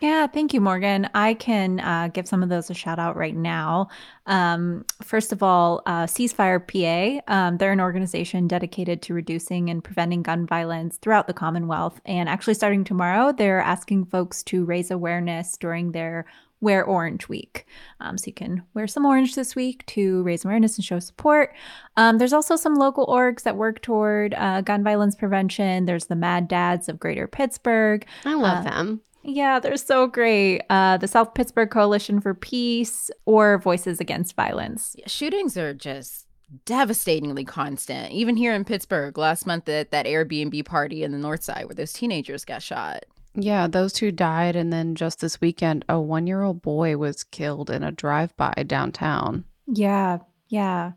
Yeah, 0.00 0.28
thank 0.28 0.54
you, 0.54 0.60
Morgan. 0.60 1.08
I 1.14 1.34
can 1.34 1.80
uh, 1.80 2.08
give 2.12 2.28
some 2.28 2.42
of 2.44 2.48
those 2.48 2.70
a 2.70 2.74
shout 2.74 3.00
out 3.00 3.16
right 3.16 3.34
now. 3.34 3.88
Um, 4.26 4.84
first 5.02 5.32
of 5.32 5.42
all, 5.42 5.82
uh, 5.86 6.04
Ceasefire 6.04 6.60
PA, 6.60 7.22
um, 7.32 7.56
they're 7.56 7.72
an 7.72 7.80
organization 7.80 8.46
dedicated 8.46 9.02
to 9.02 9.14
reducing 9.14 9.70
and 9.70 9.82
preventing 9.82 10.22
gun 10.22 10.46
violence 10.46 10.98
throughout 10.98 11.26
the 11.26 11.32
Commonwealth. 11.32 12.00
And 12.04 12.28
actually, 12.28 12.54
starting 12.54 12.84
tomorrow, 12.84 13.32
they're 13.32 13.60
asking 13.60 14.06
folks 14.06 14.44
to 14.44 14.64
raise 14.64 14.92
awareness 14.92 15.56
during 15.56 15.90
their 15.90 16.26
Wear 16.60 16.84
Orange 16.84 17.28
Week. 17.28 17.66
Um, 18.00 18.18
so 18.18 18.26
you 18.26 18.32
can 18.32 18.62
wear 18.74 18.86
some 18.86 19.06
orange 19.06 19.34
this 19.34 19.54
week 19.54 19.86
to 19.86 20.22
raise 20.22 20.44
awareness 20.44 20.76
and 20.76 20.84
show 20.84 20.98
support. 20.98 21.54
Um, 21.96 22.18
there's 22.18 22.32
also 22.32 22.56
some 22.56 22.74
local 22.74 23.06
orgs 23.06 23.42
that 23.42 23.56
work 23.56 23.80
toward 23.80 24.34
uh, 24.34 24.60
gun 24.62 24.82
violence 24.82 25.14
prevention. 25.14 25.84
There's 25.84 26.06
the 26.06 26.16
Mad 26.16 26.48
Dads 26.48 26.88
of 26.88 26.98
Greater 26.98 27.26
Pittsburgh. 27.26 28.04
I 28.24 28.34
love 28.34 28.66
uh, 28.66 28.70
them. 28.70 29.00
Yeah, 29.28 29.60
they're 29.60 29.76
so 29.76 30.06
great. 30.06 30.62
Uh, 30.70 30.96
the 30.96 31.06
South 31.06 31.34
Pittsburgh 31.34 31.70
Coalition 31.70 32.18
for 32.18 32.32
Peace 32.32 33.10
or 33.26 33.58
Voices 33.58 34.00
Against 34.00 34.34
Violence. 34.34 34.96
Shootings 35.06 35.56
are 35.58 35.74
just 35.74 36.26
devastatingly 36.64 37.44
constant. 37.44 38.10
Even 38.10 38.36
here 38.36 38.54
in 38.54 38.64
Pittsburgh, 38.64 39.18
last 39.18 39.46
month 39.46 39.68
at 39.68 39.90
that 39.90 40.06
Airbnb 40.06 40.64
party 40.64 41.04
in 41.04 41.12
the 41.12 41.18
North 41.18 41.44
Side 41.44 41.66
where 41.66 41.74
those 41.74 41.92
teenagers 41.92 42.46
got 42.46 42.62
shot. 42.62 43.04
Yeah, 43.34 43.66
those 43.66 43.92
two 43.92 44.10
died. 44.12 44.56
And 44.56 44.72
then 44.72 44.94
just 44.94 45.20
this 45.20 45.42
weekend, 45.42 45.84
a 45.90 46.00
one 46.00 46.26
year 46.26 46.42
old 46.42 46.62
boy 46.62 46.96
was 46.96 47.22
killed 47.22 47.68
in 47.68 47.82
a 47.82 47.92
drive 47.92 48.34
by 48.38 48.54
downtown. 48.66 49.44
Yeah, 49.66 50.18
yeah. 50.48 50.92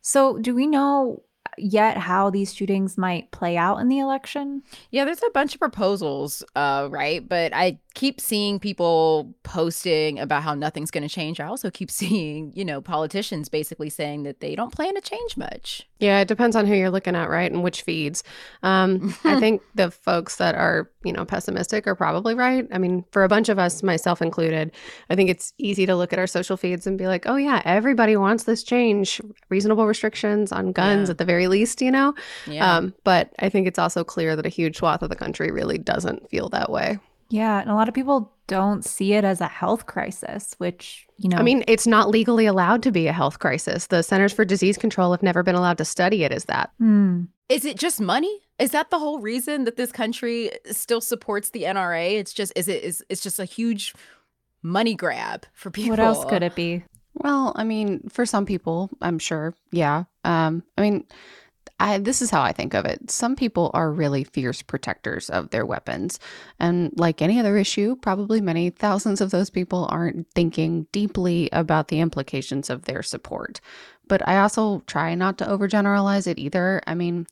So, 0.00 0.38
do 0.38 0.54
we 0.56 0.66
know 0.66 1.22
yet 1.58 1.96
how 1.96 2.30
these 2.30 2.54
shootings 2.54 2.98
might 2.98 3.30
play 3.30 3.56
out 3.56 3.78
in 3.78 3.88
the 3.88 3.98
election? 3.98 4.62
Yeah, 4.90 5.04
there's 5.04 5.22
a 5.22 5.30
bunch 5.30 5.54
of 5.54 5.60
proposals, 5.60 6.42
uh, 6.54 6.88
right? 6.90 7.26
But 7.26 7.54
I 7.54 7.78
keep 7.96 8.20
seeing 8.20 8.60
people 8.60 9.34
posting 9.42 10.18
about 10.18 10.42
how 10.42 10.54
nothing's 10.54 10.90
going 10.90 11.02
to 11.02 11.08
change. 11.08 11.40
I 11.40 11.46
also 11.46 11.70
keep 11.70 11.90
seeing, 12.00 12.52
you 12.54 12.64
know, 12.64 12.80
politicians 12.82 13.48
basically 13.48 13.88
saying 13.90 14.22
that 14.24 14.40
they 14.40 14.54
don't 14.54 14.70
plan 14.72 14.94
to 14.94 15.00
change 15.00 15.36
much. 15.36 15.88
Yeah, 15.98 16.20
it 16.20 16.28
depends 16.28 16.54
on 16.56 16.66
who 16.66 16.74
you're 16.74 16.90
looking 16.90 17.16
at, 17.16 17.30
right? 17.30 17.50
And 17.50 17.64
which 17.64 17.80
feeds. 17.80 18.22
Um, 18.62 19.14
I 19.24 19.40
think 19.40 19.62
the 19.74 19.90
folks 19.90 20.36
that 20.36 20.54
are, 20.54 20.90
you 21.04 21.12
know, 21.12 21.24
pessimistic 21.24 21.86
are 21.86 21.94
probably 21.94 22.34
right. 22.34 22.68
I 22.70 22.76
mean, 22.76 23.02
for 23.12 23.24
a 23.24 23.28
bunch 23.28 23.48
of 23.48 23.58
us, 23.58 23.82
myself 23.82 24.20
included, 24.20 24.72
I 25.08 25.14
think 25.16 25.30
it's 25.30 25.54
easy 25.56 25.86
to 25.86 25.96
look 25.96 26.12
at 26.12 26.18
our 26.18 26.26
social 26.26 26.58
feeds 26.58 26.86
and 26.86 26.98
be 26.98 27.06
like, 27.06 27.24
oh, 27.26 27.36
yeah, 27.36 27.62
everybody 27.64 28.14
wants 28.18 28.44
this 28.44 28.62
change, 28.62 29.22
reasonable 29.48 29.86
restrictions 29.86 30.52
on 30.52 30.72
guns 30.72 31.08
Yeah. 31.08 31.12
at 31.12 31.18
the 31.18 31.24
very 31.24 31.48
least, 31.48 31.80
you 31.80 31.90
know? 31.90 32.14
Yeah. 32.46 32.76
Um, 32.76 32.94
but 33.04 33.32
I 33.38 33.48
think 33.48 33.66
it's 33.66 33.78
also 33.78 34.04
clear 34.04 34.36
that 34.36 34.44
a 34.44 34.50
huge 34.50 34.76
swath 34.76 35.00
of 35.02 35.08
the 35.08 35.16
country 35.16 35.50
really 35.50 35.78
doesn't 35.78 36.28
feel 36.28 36.50
that 36.50 36.70
way. 36.70 36.98
Yeah, 37.28 37.60
and 37.60 37.70
a 37.70 37.74
lot 37.74 37.88
of 37.88 37.94
people 37.94 38.32
don't 38.46 38.84
see 38.84 39.14
it 39.14 39.24
as 39.24 39.40
a 39.40 39.48
health 39.48 39.86
crisis, 39.86 40.54
which, 40.58 41.06
you 41.16 41.28
know, 41.28 41.36
I 41.36 41.42
mean, 41.42 41.64
it's 41.66 41.86
not 41.86 42.08
legally 42.08 42.46
allowed 42.46 42.82
to 42.84 42.92
be 42.92 43.08
a 43.08 43.12
health 43.12 43.38
crisis. 43.38 43.88
The 43.88 44.02
Centers 44.02 44.32
for 44.32 44.44
Disease 44.44 44.78
Control 44.78 45.10
have 45.10 45.22
never 45.22 45.42
been 45.42 45.56
allowed 45.56 45.78
to 45.78 45.84
study 45.84 46.24
it 46.24 46.32
as 46.32 46.44
that. 46.44 46.70
hmm. 46.78 47.24
Is 47.48 47.64
it 47.64 47.78
just 47.78 48.00
money? 48.00 48.40
Is 48.58 48.72
that 48.72 48.90
the 48.90 48.98
whole 48.98 49.20
reason 49.20 49.64
that 49.64 49.76
this 49.76 49.92
country 49.92 50.50
still 50.72 51.00
supports 51.00 51.50
the 51.50 51.62
NRA? 51.62 52.18
It's 52.18 52.32
just 52.32 52.52
is 52.56 52.66
it 52.66 52.82
is 52.82 53.04
it's 53.08 53.22
just 53.22 53.38
a 53.38 53.44
huge 53.44 53.94
money 54.62 54.94
grab 54.94 55.46
for 55.52 55.70
people. 55.70 55.90
what 55.90 56.00
else 56.00 56.24
could 56.24 56.42
it 56.42 56.56
be? 56.56 56.82
Well, 57.14 57.52
I 57.54 57.62
mean, 57.62 58.08
for 58.08 58.26
some 58.26 58.46
people, 58.46 58.90
I'm 59.00 59.20
sure, 59.20 59.54
yeah. 59.70 60.04
Um, 60.24 60.64
I 60.76 60.82
mean, 60.82 61.06
I 61.78 61.98
this 61.98 62.22
is 62.22 62.30
how 62.30 62.42
I 62.42 62.52
think 62.52 62.74
of 62.74 62.86
it. 62.86 63.10
Some 63.10 63.36
people 63.36 63.70
are 63.74 63.92
really 63.92 64.24
fierce 64.24 64.62
protectors 64.62 65.28
of 65.28 65.50
their 65.50 65.66
weapons, 65.66 66.18
and 66.58 66.92
like 66.96 67.20
any 67.20 67.38
other 67.38 67.56
issue, 67.56 67.96
probably 67.96 68.40
many 68.40 68.70
thousands 68.70 69.20
of 69.20 69.30
those 69.30 69.50
people 69.50 69.86
aren't 69.90 70.30
thinking 70.34 70.86
deeply 70.92 71.50
about 71.52 71.88
the 71.88 72.00
implications 72.00 72.70
of 72.70 72.84
their 72.84 73.02
support. 73.02 73.60
But 74.08 74.26
I 74.26 74.38
also 74.38 74.82
try 74.86 75.14
not 75.14 75.36
to 75.38 75.44
overgeneralize 75.46 76.26
it 76.26 76.38
either. 76.38 76.80
I 76.86 76.94
mean, 76.94 77.26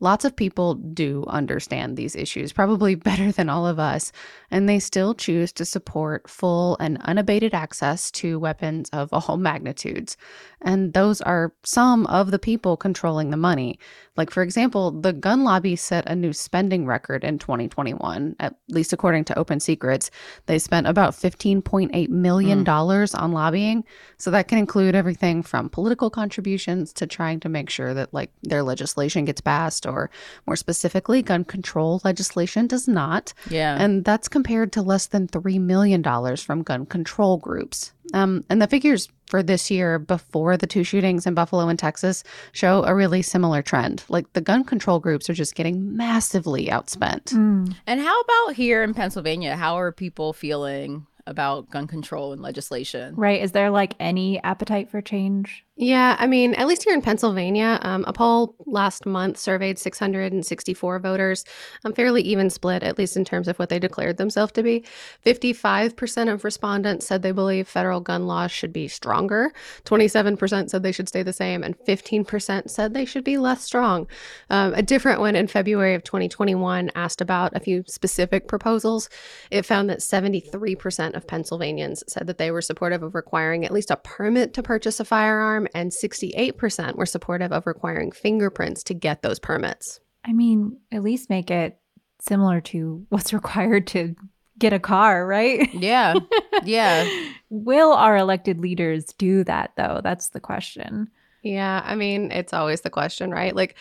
lots 0.00 0.24
of 0.24 0.36
people 0.36 0.74
do 0.74 1.24
understand 1.28 1.96
these 1.96 2.14
issues 2.14 2.52
probably 2.52 2.94
better 3.08 3.32
than 3.32 3.48
all 3.48 3.66
of 3.66 3.78
us, 3.78 4.12
and 4.50 4.68
they 4.68 4.78
still 4.78 5.14
choose 5.14 5.52
to 5.52 5.64
support 5.64 6.28
full 6.28 6.76
and 6.78 7.00
unabated 7.02 7.54
access 7.54 8.10
to 8.10 8.38
weapons 8.38 8.88
of 8.90 9.12
all 9.12 9.36
magnitudes. 9.48 10.16
And 10.60 10.92
those 10.92 11.20
are 11.20 11.52
some 11.64 12.06
of 12.06 12.30
the 12.30 12.38
people 12.38 12.76
controlling 12.76 13.30
the 13.30 13.36
money. 13.36 13.78
Like, 14.18 14.30
for 14.30 14.42
example, 14.42 14.90
the 14.90 15.12
gun 15.12 15.44
lobby 15.44 15.76
set 15.76 16.04
a 16.08 16.16
new 16.16 16.32
spending 16.32 16.86
record 16.86 17.22
in 17.22 17.38
2021, 17.38 18.34
at 18.40 18.56
least 18.68 18.92
according 18.92 19.24
to 19.26 19.38
Open 19.38 19.60
Secrets. 19.60 20.10
They 20.46 20.58
spent 20.58 20.88
about 20.88 21.12
$15.8 21.12 22.08
million 22.08 22.64
hmm. 22.64 22.68
on 22.68 23.32
lobbying. 23.32 23.84
So 24.16 24.32
that 24.32 24.48
can 24.48 24.58
include 24.58 24.96
everything 24.96 25.44
from 25.44 25.70
political 25.70 26.10
contributions 26.10 26.92
to 26.94 27.06
trying 27.06 27.38
to 27.40 27.48
make 27.48 27.70
sure 27.70 27.94
that, 27.94 28.12
like, 28.12 28.32
their 28.42 28.64
legislation 28.64 29.24
gets 29.24 29.40
passed, 29.40 29.86
or 29.86 30.10
more 30.48 30.56
specifically, 30.56 31.22
gun 31.22 31.44
control 31.44 32.00
legislation 32.04 32.66
does 32.66 32.88
not. 32.88 33.32
Yeah. 33.48 33.76
And 33.78 34.04
that's 34.04 34.26
compared 34.26 34.72
to 34.72 34.82
less 34.82 35.06
than 35.06 35.28
$3 35.28 35.60
million 35.60 36.02
from 36.36 36.64
gun 36.64 36.86
control 36.86 37.36
groups. 37.36 37.92
Um, 38.14 38.44
and 38.48 38.60
the 38.60 38.66
figures 38.66 39.08
for 39.26 39.42
this 39.42 39.70
year 39.70 39.98
before 39.98 40.56
the 40.56 40.66
two 40.66 40.84
shootings 40.84 41.26
in 41.26 41.34
Buffalo 41.34 41.68
and 41.68 41.78
Texas 41.78 42.24
show 42.52 42.84
a 42.84 42.94
really 42.94 43.22
similar 43.22 43.62
trend. 43.62 44.02
Like 44.08 44.32
the 44.32 44.40
gun 44.40 44.64
control 44.64 44.98
groups 44.98 45.28
are 45.28 45.34
just 45.34 45.54
getting 45.54 45.96
massively 45.96 46.66
outspent. 46.66 47.34
Mm. 47.34 47.74
and 47.86 48.00
how 48.00 48.20
about 48.20 48.54
here 48.54 48.82
in 48.82 48.94
Pennsylvania? 48.94 49.56
How 49.56 49.78
are 49.78 49.92
people 49.92 50.32
feeling 50.32 51.06
about 51.26 51.70
gun 51.70 51.86
control 51.86 52.32
and 52.32 52.40
legislation? 52.40 53.14
Right. 53.14 53.42
Is 53.42 53.52
there 53.52 53.70
like 53.70 53.94
any 54.00 54.42
appetite 54.42 54.90
for 54.90 55.00
change? 55.02 55.64
Yeah, 55.80 56.16
I 56.18 56.26
mean, 56.26 56.54
at 56.54 56.66
least 56.66 56.82
here 56.82 56.92
in 56.92 57.02
Pennsylvania, 57.02 57.78
um, 57.82 58.04
a 58.08 58.12
poll 58.12 58.56
last 58.66 59.06
month 59.06 59.38
surveyed 59.38 59.78
664 59.78 60.98
voters, 60.98 61.44
um, 61.84 61.92
fairly 61.92 62.20
even 62.22 62.50
split, 62.50 62.82
at 62.82 62.98
least 62.98 63.16
in 63.16 63.24
terms 63.24 63.46
of 63.46 63.60
what 63.60 63.68
they 63.68 63.78
declared 63.78 64.16
themselves 64.16 64.50
to 64.54 64.64
be. 64.64 64.82
55% 65.24 66.32
of 66.32 66.42
respondents 66.42 67.06
said 67.06 67.22
they 67.22 67.30
believe 67.30 67.68
federal 67.68 68.00
gun 68.00 68.26
laws 68.26 68.50
should 68.50 68.72
be 68.72 68.88
stronger, 68.88 69.52
27% 69.84 70.68
said 70.68 70.82
they 70.82 70.90
should 70.90 71.06
stay 71.06 71.22
the 71.22 71.32
same, 71.32 71.62
and 71.62 71.78
15% 71.86 72.68
said 72.68 72.92
they 72.92 73.04
should 73.04 73.22
be 73.22 73.38
less 73.38 73.62
strong. 73.62 74.08
Um, 74.50 74.74
a 74.74 74.82
different 74.82 75.20
one 75.20 75.36
in 75.36 75.46
February 75.46 75.94
of 75.94 76.02
2021 76.02 76.90
asked 76.96 77.20
about 77.20 77.54
a 77.54 77.60
few 77.60 77.84
specific 77.86 78.48
proposals. 78.48 79.08
It 79.52 79.64
found 79.64 79.88
that 79.90 80.00
73% 80.00 81.14
of 81.14 81.28
Pennsylvanians 81.28 82.02
said 82.08 82.26
that 82.26 82.38
they 82.38 82.50
were 82.50 82.62
supportive 82.62 83.04
of 83.04 83.14
requiring 83.14 83.64
at 83.64 83.70
least 83.70 83.92
a 83.92 83.96
permit 83.96 84.54
to 84.54 84.62
purchase 84.64 84.98
a 84.98 85.04
firearm, 85.04 85.67
and 85.74 85.90
68% 85.90 86.96
were 86.96 87.06
supportive 87.06 87.52
of 87.52 87.66
requiring 87.66 88.12
fingerprints 88.12 88.82
to 88.84 88.94
get 88.94 89.22
those 89.22 89.38
permits. 89.38 90.00
I 90.24 90.32
mean, 90.32 90.78
at 90.92 91.02
least 91.02 91.30
make 91.30 91.50
it 91.50 91.78
similar 92.20 92.60
to 92.62 93.06
what's 93.10 93.32
required 93.32 93.86
to 93.88 94.14
get 94.58 94.72
a 94.72 94.78
car, 94.78 95.26
right? 95.26 95.72
Yeah. 95.74 96.14
Yeah. 96.64 97.08
Will 97.50 97.92
our 97.92 98.16
elected 98.16 98.58
leaders 98.58 99.04
do 99.16 99.44
that 99.44 99.70
though? 99.76 100.00
That's 100.02 100.30
the 100.30 100.40
question. 100.40 101.08
Yeah, 101.44 101.82
I 101.84 101.94
mean, 101.94 102.32
it's 102.32 102.52
always 102.52 102.80
the 102.80 102.90
question, 102.90 103.30
right? 103.30 103.54
Like, 103.54 103.76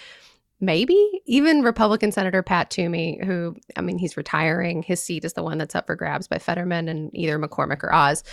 maybe 0.59 0.95
even 1.25 1.61
Republican 1.61 2.11
Senator 2.11 2.41
Pat 2.41 2.69
Toomey, 2.69 3.19
who, 3.23 3.55
I 3.75 3.81
mean, 3.81 3.97
he's 3.97 4.17
retiring. 4.17 4.83
His 4.83 5.01
seat 5.01 5.25
is 5.25 5.33
the 5.33 5.43
one 5.43 5.57
that's 5.57 5.75
up 5.75 5.87
for 5.87 5.95
grabs 5.95 6.27
by 6.27 6.39
Fetterman 6.39 6.87
and 6.87 7.11
either 7.15 7.37
McCormick 7.37 7.83
or 7.83 7.93
Oz. 7.93 8.23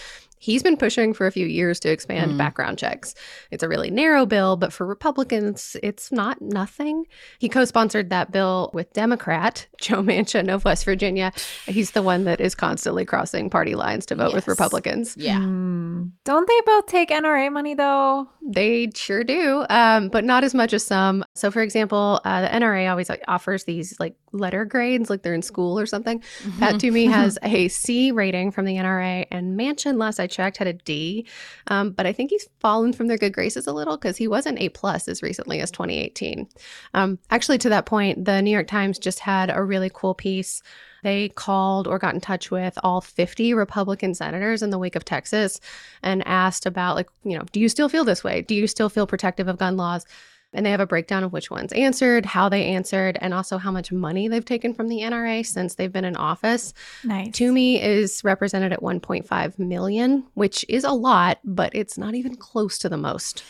He's 0.44 0.62
been 0.62 0.76
pushing 0.76 1.14
for 1.14 1.26
a 1.26 1.32
few 1.32 1.46
years 1.46 1.80
to 1.80 1.88
expand 1.90 2.32
Mm. 2.32 2.36
background 2.36 2.76
checks. 2.76 3.14
It's 3.50 3.62
a 3.62 3.68
really 3.68 3.90
narrow 3.90 4.26
bill, 4.26 4.56
but 4.56 4.74
for 4.74 4.84
Republicans, 4.86 5.74
it's 5.82 6.12
not 6.12 6.42
nothing. 6.42 7.06
He 7.38 7.48
co 7.48 7.64
sponsored 7.64 8.10
that 8.10 8.30
bill 8.30 8.70
with 8.74 8.92
Democrat 8.92 9.66
Joe 9.80 10.02
Manchin 10.02 10.52
of 10.52 10.66
West 10.66 10.84
Virginia. 10.84 11.32
He's 11.66 11.92
the 11.92 12.02
one 12.02 12.24
that 12.24 12.42
is 12.42 12.54
constantly 12.54 13.06
crossing 13.06 13.48
party 13.48 13.74
lines 13.74 14.04
to 14.06 14.14
vote 14.16 14.34
with 14.34 14.46
Republicans. 14.46 15.16
Yeah. 15.16 15.38
Hmm. 15.38 16.08
Don't 16.24 16.46
they 16.46 16.60
both 16.66 16.86
take 16.86 17.08
NRA 17.08 17.50
money 17.50 17.74
though? 17.74 18.28
They 18.46 18.90
sure 18.94 19.24
do, 19.24 19.64
um, 19.70 20.08
but 20.10 20.24
not 20.24 20.44
as 20.44 20.52
much 20.54 20.74
as 20.74 20.84
some. 20.84 21.24
So, 21.34 21.50
for 21.50 21.62
example, 21.62 22.20
uh, 22.26 22.42
the 22.42 22.48
NRA 22.48 22.90
always 22.90 23.08
like, 23.08 23.22
offers 23.28 23.64
these 23.64 23.98
like 23.98 24.14
letter 24.32 24.66
grades, 24.66 25.08
like 25.08 25.22
they're 25.22 25.32
in 25.32 25.40
school 25.42 25.78
or 25.80 25.86
something. 25.86 26.22
Pat 26.58 26.78
Toomey 26.80 27.06
has 27.18 27.38
a 27.42 27.68
C 27.68 28.10
rating 28.12 28.50
from 28.50 28.66
the 28.66 28.74
NRA, 28.76 29.26
and 29.30 29.58
Manchin, 29.58 29.96
last 29.96 30.18
I 30.20 30.26
checked, 30.34 30.56
had 30.56 30.66
a 30.66 30.72
D. 30.72 31.26
Um, 31.68 31.92
but 31.92 32.06
I 32.06 32.12
think 32.12 32.30
he's 32.30 32.48
fallen 32.60 32.92
from 32.92 33.06
their 33.06 33.18
good 33.18 33.32
graces 33.32 33.66
a 33.66 33.72
little 33.72 33.96
because 33.96 34.16
he 34.16 34.28
was 34.28 34.46
an 34.46 34.58
A 34.58 34.68
plus 34.70 35.08
as 35.08 35.22
recently 35.22 35.60
as 35.60 35.70
2018. 35.70 36.48
Um, 36.94 37.18
actually, 37.30 37.58
to 37.58 37.68
that 37.70 37.86
point, 37.86 38.24
the 38.24 38.42
New 38.42 38.50
York 38.50 38.66
Times 38.66 38.98
just 38.98 39.20
had 39.20 39.50
a 39.54 39.62
really 39.62 39.90
cool 39.92 40.14
piece. 40.14 40.62
They 41.02 41.28
called 41.28 41.86
or 41.86 41.98
got 41.98 42.14
in 42.14 42.20
touch 42.20 42.50
with 42.50 42.78
all 42.82 43.02
50 43.02 43.52
Republican 43.52 44.14
senators 44.14 44.62
in 44.62 44.70
the 44.70 44.78
wake 44.78 44.96
of 44.96 45.04
Texas 45.04 45.60
and 46.02 46.26
asked 46.26 46.64
about, 46.64 46.96
like, 46.96 47.08
you 47.24 47.36
know, 47.36 47.44
do 47.52 47.60
you 47.60 47.68
still 47.68 47.90
feel 47.90 48.04
this 48.04 48.24
way? 48.24 48.40
Do 48.40 48.54
you 48.54 48.66
still 48.66 48.88
feel 48.88 49.06
protective 49.06 49.46
of 49.46 49.58
gun 49.58 49.76
laws? 49.76 50.06
And 50.54 50.64
they 50.64 50.70
have 50.70 50.80
a 50.80 50.86
breakdown 50.86 51.24
of 51.24 51.32
which 51.32 51.50
ones 51.50 51.72
answered, 51.72 52.24
how 52.24 52.48
they 52.48 52.64
answered, 52.64 53.18
and 53.20 53.34
also 53.34 53.58
how 53.58 53.70
much 53.70 53.90
money 53.92 54.28
they've 54.28 54.44
taken 54.44 54.72
from 54.72 54.88
the 54.88 55.00
NRA 55.00 55.44
since 55.44 55.74
they've 55.74 55.92
been 55.92 56.04
in 56.04 56.16
office. 56.16 56.72
Nice. 57.02 57.32
Toomey 57.32 57.82
is 57.82 58.22
represented 58.24 58.72
at 58.72 58.80
1.5 58.80 59.58
million, 59.58 60.24
which 60.34 60.64
is 60.68 60.84
a 60.84 60.92
lot, 60.92 61.38
but 61.44 61.74
it's 61.74 61.98
not 61.98 62.14
even 62.14 62.36
close 62.36 62.78
to 62.78 62.88
the 62.88 62.96
most. 62.96 63.42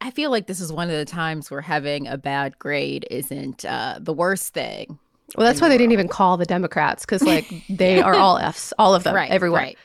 I 0.00 0.10
feel 0.10 0.30
like 0.30 0.46
this 0.46 0.60
is 0.60 0.72
one 0.72 0.90
of 0.90 0.96
the 0.96 1.04
times 1.04 1.50
where 1.50 1.60
having 1.60 2.08
a 2.08 2.18
bad 2.18 2.58
grade 2.58 3.06
isn't 3.10 3.64
uh, 3.64 3.98
the 4.00 4.12
worst 4.12 4.52
thing. 4.52 4.98
Well, 5.36 5.46
that's 5.46 5.60
why 5.60 5.68
the 5.68 5.74
they 5.74 5.78
didn't 5.78 5.92
even 5.92 6.08
call 6.08 6.36
the 6.36 6.44
Democrats 6.44 7.04
because, 7.06 7.22
like, 7.26 7.50
they 7.70 8.02
are 8.02 8.14
all 8.14 8.36
Fs, 8.36 8.72
all 8.78 8.94
of 8.94 9.04
them, 9.04 9.14
right. 9.14 9.30
everyone. 9.30 9.62
Right. 9.62 9.78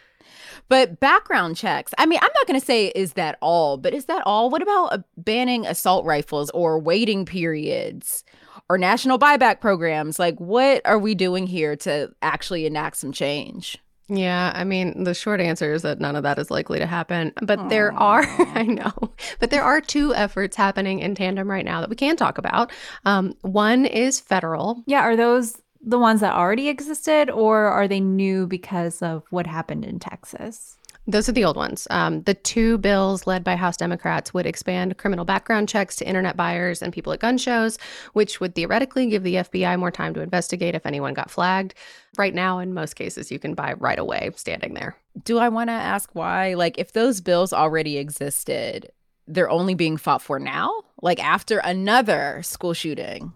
But 0.69 0.99
background 0.99 1.55
checks, 1.55 1.93
I 1.97 2.05
mean, 2.05 2.19
I'm 2.21 2.31
not 2.35 2.47
going 2.47 2.59
to 2.59 2.65
say 2.65 2.87
is 2.87 3.13
that 3.13 3.37
all, 3.41 3.77
but 3.77 3.93
is 3.93 4.05
that 4.05 4.23
all? 4.25 4.49
What 4.49 4.61
about 4.61 4.85
uh, 4.93 4.97
banning 5.17 5.65
assault 5.65 6.05
rifles 6.05 6.49
or 6.51 6.79
waiting 6.79 7.25
periods 7.25 8.23
or 8.69 8.77
national 8.77 9.19
buyback 9.19 9.61
programs? 9.61 10.19
Like, 10.19 10.37
what 10.39 10.81
are 10.85 10.99
we 10.99 11.15
doing 11.15 11.47
here 11.47 11.75
to 11.77 12.11
actually 12.21 12.65
enact 12.65 12.97
some 12.97 13.11
change? 13.11 13.77
Yeah, 14.09 14.53
I 14.55 14.63
mean, 14.63 15.03
the 15.03 15.13
short 15.13 15.41
answer 15.41 15.73
is 15.73 15.81
that 15.81 15.99
none 15.99 16.15
of 16.15 16.23
that 16.23 16.39
is 16.39 16.49
likely 16.49 16.79
to 16.79 16.85
happen. 16.85 17.33
But 17.41 17.67
there 17.67 17.93
are, 17.93 18.23
I 18.55 18.63
know, 18.63 18.93
but 19.39 19.49
there 19.49 19.63
are 19.63 19.81
two 19.81 20.15
efforts 20.15 20.55
happening 20.55 20.99
in 20.99 21.13
tandem 21.13 21.49
right 21.49 21.65
now 21.65 21.81
that 21.81 21.89
we 21.89 21.95
can 21.95 22.15
talk 22.15 22.37
about. 22.37 22.71
Um, 23.05 23.33
one 23.41 23.85
is 23.85 24.19
federal. 24.19 24.81
Yeah, 24.85 25.01
are 25.01 25.17
those 25.17 25.57
the 25.81 25.99
ones 25.99 26.21
that 26.21 26.33
already 26.33 26.69
existed 26.69 27.29
or 27.29 27.65
are 27.65 27.87
they 27.87 27.99
new 27.99 28.47
because 28.47 29.01
of 29.01 29.23
what 29.29 29.47
happened 29.47 29.85
in 29.85 29.99
Texas? 29.99 30.77
Those 31.09 31.29
are 31.29 31.31
the 31.31 31.45
old 31.45 31.55
ones. 31.55 31.87
Um, 31.89 32.23
the 32.23 32.33
two 32.33 32.77
bills 32.79 33.25
led 33.25 33.41
by 33.41 33.55
House 33.55 33.77
Democrats 33.77 34.33
would 34.33 34.45
expand 34.45 34.97
criminal 34.97 35.23
background 35.23 35.69
checks 35.69 35.95
to 35.97 36.07
internet 36.07 36.35
buyers 36.35 36.81
and 36.81 36.91
people 36.91 37.13
at 37.13 37.21
gun 37.21 37.37
shows, 37.37 37.77
which 38.11 38.41
would 38.41 38.55
theoretically 38.55 39.07
give 39.07 39.23
the 39.23 39.35
FBI 39.35 39.79
more 39.79 39.89
time 39.89 40.13
to 40.15 40.21
investigate 40.21 40.75
if 40.75 40.85
anyone 40.85 41.13
got 41.13 41.31
flagged. 41.31 41.73
Right 42.17 42.35
now, 42.35 42.59
in 42.59 42.73
most 42.73 42.95
cases, 42.97 43.31
you 43.31 43.39
can 43.39 43.53
buy 43.53 43.73
right 43.73 43.97
away 43.97 44.31
standing 44.35 44.73
there. 44.73 44.97
Do 45.23 45.37
I 45.37 45.47
want 45.47 45.69
to 45.69 45.73
ask 45.73 46.09
why? 46.11 46.55
Like, 46.55 46.77
if 46.77 46.91
those 46.91 47.21
bills 47.21 47.53
already 47.53 47.97
existed, 47.97 48.91
they're 49.27 49.49
only 49.49 49.75
being 49.75 49.95
fought 49.95 50.21
for 50.21 50.39
now? 50.39 50.73
Like, 51.01 51.23
after 51.23 51.59
another 51.59 52.41
school 52.43 52.73
shooting? 52.73 53.31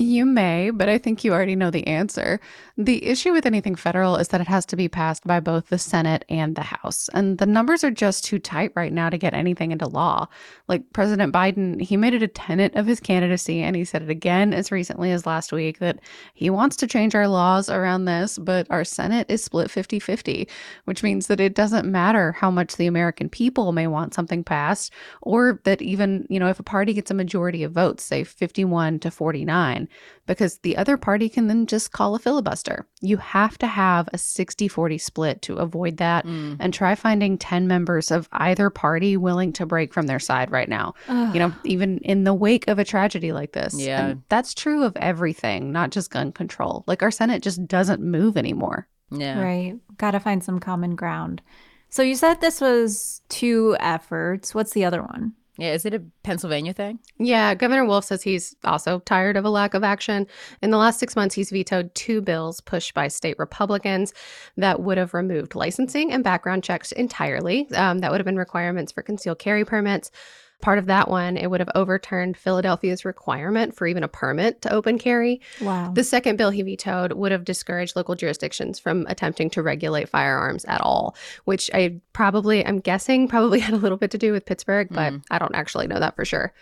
You 0.00 0.26
may, 0.26 0.70
but 0.70 0.88
I 0.88 0.96
think 0.96 1.24
you 1.24 1.32
already 1.32 1.56
know 1.56 1.72
the 1.72 1.84
answer. 1.88 2.38
The 2.76 3.04
issue 3.04 3.32
with 3.32 3.46
anything 3.46 3.74
federal 3.74 4.14
is 4.14 4.28
that 4.28 4.40
it 4.40 4.46
has 4.46 4.64
to 4.66 4.76
be 4.76 4.86
passed 4.86 5.26
by 5.26 5.40
both 5.40 5.70
the 5.70 5.78
Senate 5.78 6.24
and 6.28 6.54
the 6.54 6.62
House. 6.62 7.10
And 7.14 7.38
the 7.38 7.46
numbers 7.46 7.82
are 7.82 7.90
just 7.90 8.24
too 8.24 8.38
tight 8.38 8.70
right 8.76 8.92
now 8.92 9.10
to 9.10 9.18
get 9.18 9.34
anything 9.34 9.72
into 9.72 9.88
law. 9.88 10.28
Like 10.68 10.92
President 10.92 11.34
Biden, 11.34 11.80
he 11.80 11.96
made 11.96 12.14
it 12.14 12.22
a 12.22 12.28
tenet 12.28 12.76
of 12.76 12.86
his 12.86 13.00
candidacy, 13.00 13.60
and 13.60 13.74
he 13.74 13.84
said 13.84 14.02
it 14.02 14.08
again 14.08 14.54
as 14.54 14.70
recently 14.70 15.10
as 15.10 15.26
last 15.26 15.50
week 15.52 15.80
that 15.80 15.98
he 16.32 16.48
wants 16.48 16.76
to 16.76 16.86
change 16.86 17.16
our 17.16 17.26
laws 17.26 17.68
around 17.68 18.04
this, 18.04 18.38
but 18.38 18.68
our 18.70 18.84
Senate 18.84 19.26
is 19.28 19.42
split 19.42 19.68
50 19.68 19.98
50, 19.98 20.48
which 20.84 21.02
means 21.02 21.26
that 21.26 21.40
it 21.40 21.56
doesn't 21.56 21.90
matter 21.90 22.30
how 22.30 22.52
much 22.52 22.76
the 22.76 22.86
American 22.86 23.28
people 23.28 23.72
may 23.72 23.88
want 23.88 24.14
something 24.14 24.44
passed, 24.44 24.92
or 25.22 25.60
that 25.64 25.82
even, 25.82 26.24
you 26.30 26.38
know, 26.38 26.48
if 26.48 26.60
a 26.60 26.62
party 26.62 26.94
gets 26.94 27.10
a 27.10 27.14
majority 27.14 27.64
of 27.64 27.72
votes, 27.72 28.04
say 28.04 28.22
51 28.22 29.00
to 29.00 29.10
49, 29.10 29.87
because 30.26 30.58
the 30.58 30.76
other 30.76 30.96
party 30.96 31.28
can 31.28 31.46
then 31.46 31.66
just 31.66 31.92
call 31.92 32.14
a 32.14 32.18
filibuster. 32.18 32.86
You 33.00 33.16
have 33.18 33.58
to 33.58 33.66
have 33.66 34.08
a 34.12 34.18
60 34.18 34.68
40 34.68 34.98
split 34.98 35.42
to 35.42 35.56
avoid 35.56 35.96
that 35.98 36.26
mm. 36.26 36.56
and 36.58 36.72
try 36.72 36.94
finding 36.94 37.38
10 37.38 37.66
members 37.66 38.10
of 38.10 38.28
either 38.32 38.70
party 38.70 39.16
willing 39.16 39.52
to 39.54 39.66
break 39.66 39.92
from 39.92 40.06
their 40.06 40.18
side 40.18 40.50
right 40.50 40.68
now. 40.68 40.94
Ugh. 41.08 41.34
You 41.34 41.40
know, 41.40 41.52
even 41.64 41.98
in 41.98 42.24
the 42.24 42.34
wake 42.34 42.68
of 42.68 42.78
a 42.78 42.84
tragedy 42.84 43.32
like 43.32 43.52
this. 43.52 43.74
Yeah. 43.78 44.08
And 44.08 44.22
that's 44.28 44.54
true 44.54 44.84
of 44.84 44.96
everything, 44.96 45.72
not 45.72 45.90
just 45.90 46.10
gun 46.10 46.32
control. 46.32 46.84
Like 46.86 47.02
our 47.02 47.10
Senate 47.10 47.42
just 47.42 47.66
doesn't 47.66 48.02
move 48.02 48.36
anymore. 48.36 48.88
Yeah. 49.10 49.40
Right. 49.40 49.76
Got 49.96 50.12
to 50.12 50.20
find 50.20 50.44
some 50.44 50.60
common 50.60 50.94
ground. 50.94 51.42
So 51.90 52.02
you 52.02 52.14
said 52.14 52.40
this 52.40 52.60
was 52.60 53.22
two 53.28 53.76
efforts. 53.80 54.54
What's 54.54 54.72
the 54.72 54.84
other 54.84 55.02
one? 55.02 55.32
Yeah, 55.58 55.72
is 55.72 55.84
it 55.84 55.92
a 55.92 56.02
Pennsylvania 56.22 56.72
thing? 56.72 57.00
Yeah, 57.18 57.52
Governor 57.56 57.84
Wolf 57.84 58.04
says 58.04 58.22
he's 58.22 58.54
also 58.62 59.00
tired 59.00 59.36
of 59.36 59.44
a 59.44 59.50
lack 59.50 59.74
of 59.74 59.82
action. 59.82 60.28
In 60.62 60.70
the 60.70 60.76
last 60.76 61.00
six 61.00 61.16
months, 61.16 61.34
he's 61.34 61.50
vetoed 61.50 61.92
two 61.96 62.20
bills 62.20 62.60
pushed 62.60 62.94
by 62.94 63.08
state 63.08 63.36
Republicans 63.40 64.14
that 64.56 64.80
would 64.80 64.98
have 64.98 65.14
removed 65.14 65.56
licensing 65.56 66.12
and 66.12 66.22
background 66.22 66.62
checks 66.62 66.92
entirely. 66.92 67.68
Um, 67.72 67.98
that 67.98 68.12
would 68.12 68.20
have 68.20 68.24
been 68.24 68.36
requirements 68.36 68.92
for 68.92 69.02
concealed 69.02 69.40
carry 69.40 69.64
permits. 69.64 70.12
Part 70.60 70.78
of 70.78 70.86
that 70.86 71.08
one, 71.08 71.36
it 71.36 71.48
would 71.48 71.60
have 71.60 71.70
overturned 71.76 72.36
Philadelphia's 72.36 73.04
requirement 73.04 73.76
for 73.76 73.86
even 73.86 74.02
a 74.02 74.08
permit 74.08 74.60
to 74.62 74.72
open 74.72 74.98
carry. 74.98 75.40
Wow. 75.60 75.92
The 75.92 76.02
second 76.02 76.36
bill 76.36 76.50
he 76.50 76.62
vetoed 76.62 77.12
would 77.12 77.30
have 77.30 77.44
discouraged 77.44 77.94
local 77.94 78.16
jurisdictions 78.16 78.78
from 78.78 79.06
attempting 79.08 79.50
to 79.50 79.62
regulate 79.62 80.08
firearms 80.08 80.64
at 80.64 80.80
all, 80.80 81.16
which 81.44 81.70
I 81.72 82.00
probably, 82.12 82.66
I'm 82.66 82.80
guessing, 82.80 83.28
probably 83.28 83.60
had 83.68 83.74
a 83.74 83.78
little 83.78 83.98
bit 83.98 84.10
to 84.10 84.18
do 84.18 84.32
with 84.32 84.46
Pittsburgh, 84.46 84.88
but 84.90 85.12
mm. 85.12 85.22
I 85.30 85.38
don't 85.38 85.54
actually 85.54 85.86
know 85.86 86.00
that 86.00 86.16
for 86.16 86.24
sure. 86.24 86.52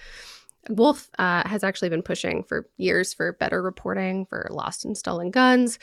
Wolf 0.68 1.10
uh, 1.18 1.46
has 1.46 1.64
actually 1.64 1.88
been 1.88 2.02
pushing 2.02 2.42
for 2.42 2.68
years 2.76 3.12
for 3.12 3.32
better 3.34 3.62
reporting 3.62 4.26
for 4.26 4.46
lost 4.50 4.84
and 4.84 4.96
stolen 4.96 5.30
guns, 5.30 5.78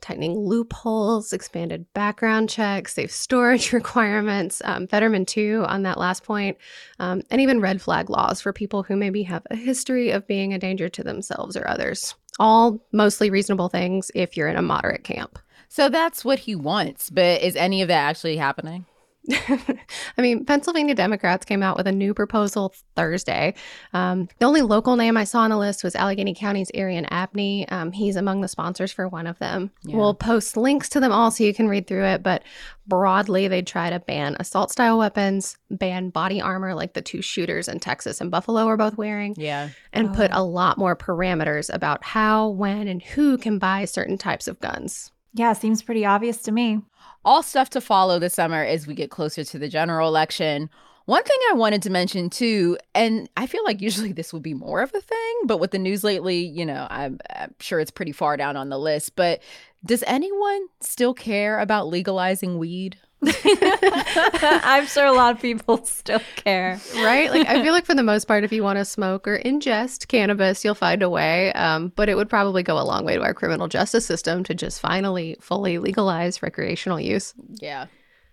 tightening 0.00 0.38
loopholes, 0.38 1.32
expanded 1.32 1.86
background 1.94 2.48
checks, 2.48 2.94
safe 2.94 3.10
storage 3.10 3.72
requirements, 3.74 4.62
um, 4.64 4.86
Fetterman 4.86 5.26
too 5.26 5.64
on 5.66 5.82
that 5.82 5.98
last 5.98 6.24
point, 6.24 6.56
um, 6.98 7.22
and 7.30 7.40
even 7.40 7.60
red 7.60 7.80
flag 7.80 8.10
laws 8.10 8.40
for 8.40 8.52
people 8.52 8.82
who 8.82 8.96
maybe 8.96 9.22
have 9.24 9.46
a 9.50 9.56
history 9.56 10.10
of 10.10 10.26
being 10.26 10.52
a 10.52 10.58
danger 10.58 10.88
to 10.88 11.02
themselves 11.02 11.56
or 11.56 11.68
others. 11.68 12.14
All 12.38 12.80
mostly 12.92 13.30
reasonable 13.30 13.68
things 13.68 14.10
if 14.14 14.36
you're 14.36 14.48
in 14.48 14.56
a 14.56 14.62
moderate 14.62 15.04
camp. 15.04 15.38
So 15.68 15.88
that's 15.88 16.24
what 16.24 16.40
he 16.40 16.56
wants, 16.56 17.10
but 17.10 17.42
is 17.42 17.54
any 17.54 17.82
of 17.82 17.88
that 17.88 18.08
actually 18.08 18.36
happening? 18.36 18.86
I 19.30 20.22
mean, 20.22 20.44
Pennsylvania 20.44 20.94
Democrats 20.94 21.44
came 21.44 21.62
out 21.62 21.76
with 21.76 21.86
a 21.86 21.92
new 21.92 22.14
proposal 22.14 22.74
Thursday. 22.96 23.54
Um, 23.92 24.28
the 24.38 24.46
only 24.46 24.62
local 24.62 24.96
name 24.96 25.16
I 25.16 25.24
saw 25.24 25.40
on 25.40 25.50
the 25.50 25.58
list 25.58 25.84
was 25.84 25.94
Allegheny 25.94 26.34
County's 26.34 26.70
Aerion 26.74 27.06
Abney. 27.10 27.68
Um, 27.68 27.92
he's 27.92 28.16
among 28.16 28.40
the 28.40 28.48
sponsors 28.48 28.92
for 28.92 29.08
one 29.08 29.26
of 29.26 29.38
them. 29.38 29.70
Yeah. 29.84 29.96
We'll 29.96 30.14
post 30.14 30.56
links 30.56 30.88
to 30.90 31.00
them 31.00 31.12
all 31.12 31.30
so 31.30 31.44
you 31.44 31.52
can 31.52 31.68
read 31.68 31.86
through 31.86 32.04
it. 32.04 32.22
But 32.22 32.44
broadly, 32.86 33.46
they 33.46 33.62
try 33.62 33.90
to 33.90 34.00
ban 34.00 34.36
assault 34.40 34.70
style 34.72 34.98
weapons, 34.98 35.58
ban 35.70 36.08
body 36.08 36.40
armor 36.40 36.74
like 36.74 36.94
the 36.94 37.02
two 37.02 37.20
shooters 37.20 37.68
in 37.68 37.78
Texas 37.78 38.20
and 38.20 38.30
Buffalo 38.30 38.66
are 38.66 38.78
both 38.78 38.96
wearing. 38.96 39.34
Yeah. 39.36 39.68
And 39.92 40.08
oh. 40.08 40.12
put 40.12 40.30
a 40.32 40.42
lot 40.42 40.78
more 40.78 40.96
parameters 40.96 41.72
about 41.72 42.02
how, 42.04 42.48
when, 42.48 42.88
and 42.88 43.02
who 43.02 43.36
can 43.36 43.58
buy 43.58 43.84
certain 43.84 44.16
types 44.16 44.48
of 44.48 44.58
guns. 44.60 45.12
Yeah, 45.34 45.52
seems 45.52 45.82
pretty 45.82 46.04
obvious 46.04 46.38
to 46.42 46.52
me 46.52 46.80
all 47.24 47.42
stuff 47.42 47.70
to 47.70 47.80
follow 47.80 48.18
this 48.18 48.34
summer 48.34 48.62
as 48.62 48.86
we 48.86 48.94
get 48.94 49.10
closer 49.10 49.44
to 49.44 49.58
the 49.58 49.68
general 49.68 50.08
election. 50.08 50.70
One 51.06 51.24
thing 51.24 51.38
I 51.50 51.54
wanted 51.54 51.82
to 51.82 51.90
mention 51.90 52.30
too, 52.30 52.78
and 52.94 53.28
I 53.36 53.46
feel 53.46 53.64
like 53.64 53.80
usually 53.80 54.12
this 54.12 54.32
would 54.32 54.42
be 54.42 54.54
more 54.54 54.80
of 54.80 54.94
a 54.94 55.00
thing, 55.00 55.34
but 55.44 55.58
with 55.58 55.72
the 55.72 55.78
news 55.78 56.04
lately, 56.04 56.38
you 56.38 56.64
know, 56.64 56.86
I'm, 56.88 57.18
I'm 57.34 57.54
sure 57.58 57.80
it's 57.80 57.90
pretty 57.90 58.12
far 58.12 58.36
down 58.36 58.56
on 58.56 58.68
the 58.68 58.78
list. 58.78 59.16
But 59.16 59.42
does 59.84 60.04
anyone 60.06 60.68
still 60.80 61.14
care 61.14 61.58
about 61.58 61.88
legalizing 61.88 62.58
weed? 62.58 62.98
I'm 63.26 64.86
sure 64.86 65.04
a 65.04 65.12
lot 65.12 65.34
of 65.34 65.42
people 65.42 65.84
still 65.84 66.22
care. 66.36 66.80
Right? 66.96 67.30
Like, 67.30 67.46
I 67.46 67.62
feel 67.62 67.72
like 67.72 67.84
for 67.84 67.94
the 67.94 68.02
most 68.02 68.26
part, 68.26 68.44
if 68.44 68.52
you 68.52 68.62
want 68.62 68.78
to 68.78 68.84
smoke 68.84 69.28
or 69.28 69.38
ingest 69.38 70.08
cannabis, 70.08 70.64
you'll 70.64 70.74
find 70.74 71.02
a 71.02 71.10
way. 71.10 71.52
Um, 71.52 71.92
but 71.96 72.08
it 72.08 72.16
would 72.16 72.30
probably 72.30 72.62
go 72.62 72.78
a 72.78 72.84
long 72.84 73.04
way 73.04 73.16
to 73.16 73.22
our 73.22 73.34
criminal 73.34 73.68
justice 73.68 74.06
system 74.06 74.42
to 74.44 74.54
just 74.54 74.80
finally 74.80 75.36
fully 75.40 75.78
legalize 75.78 76.42
recreational 76.42 76.98
use. 76.98 77.34
Yeah. 77.60 77.86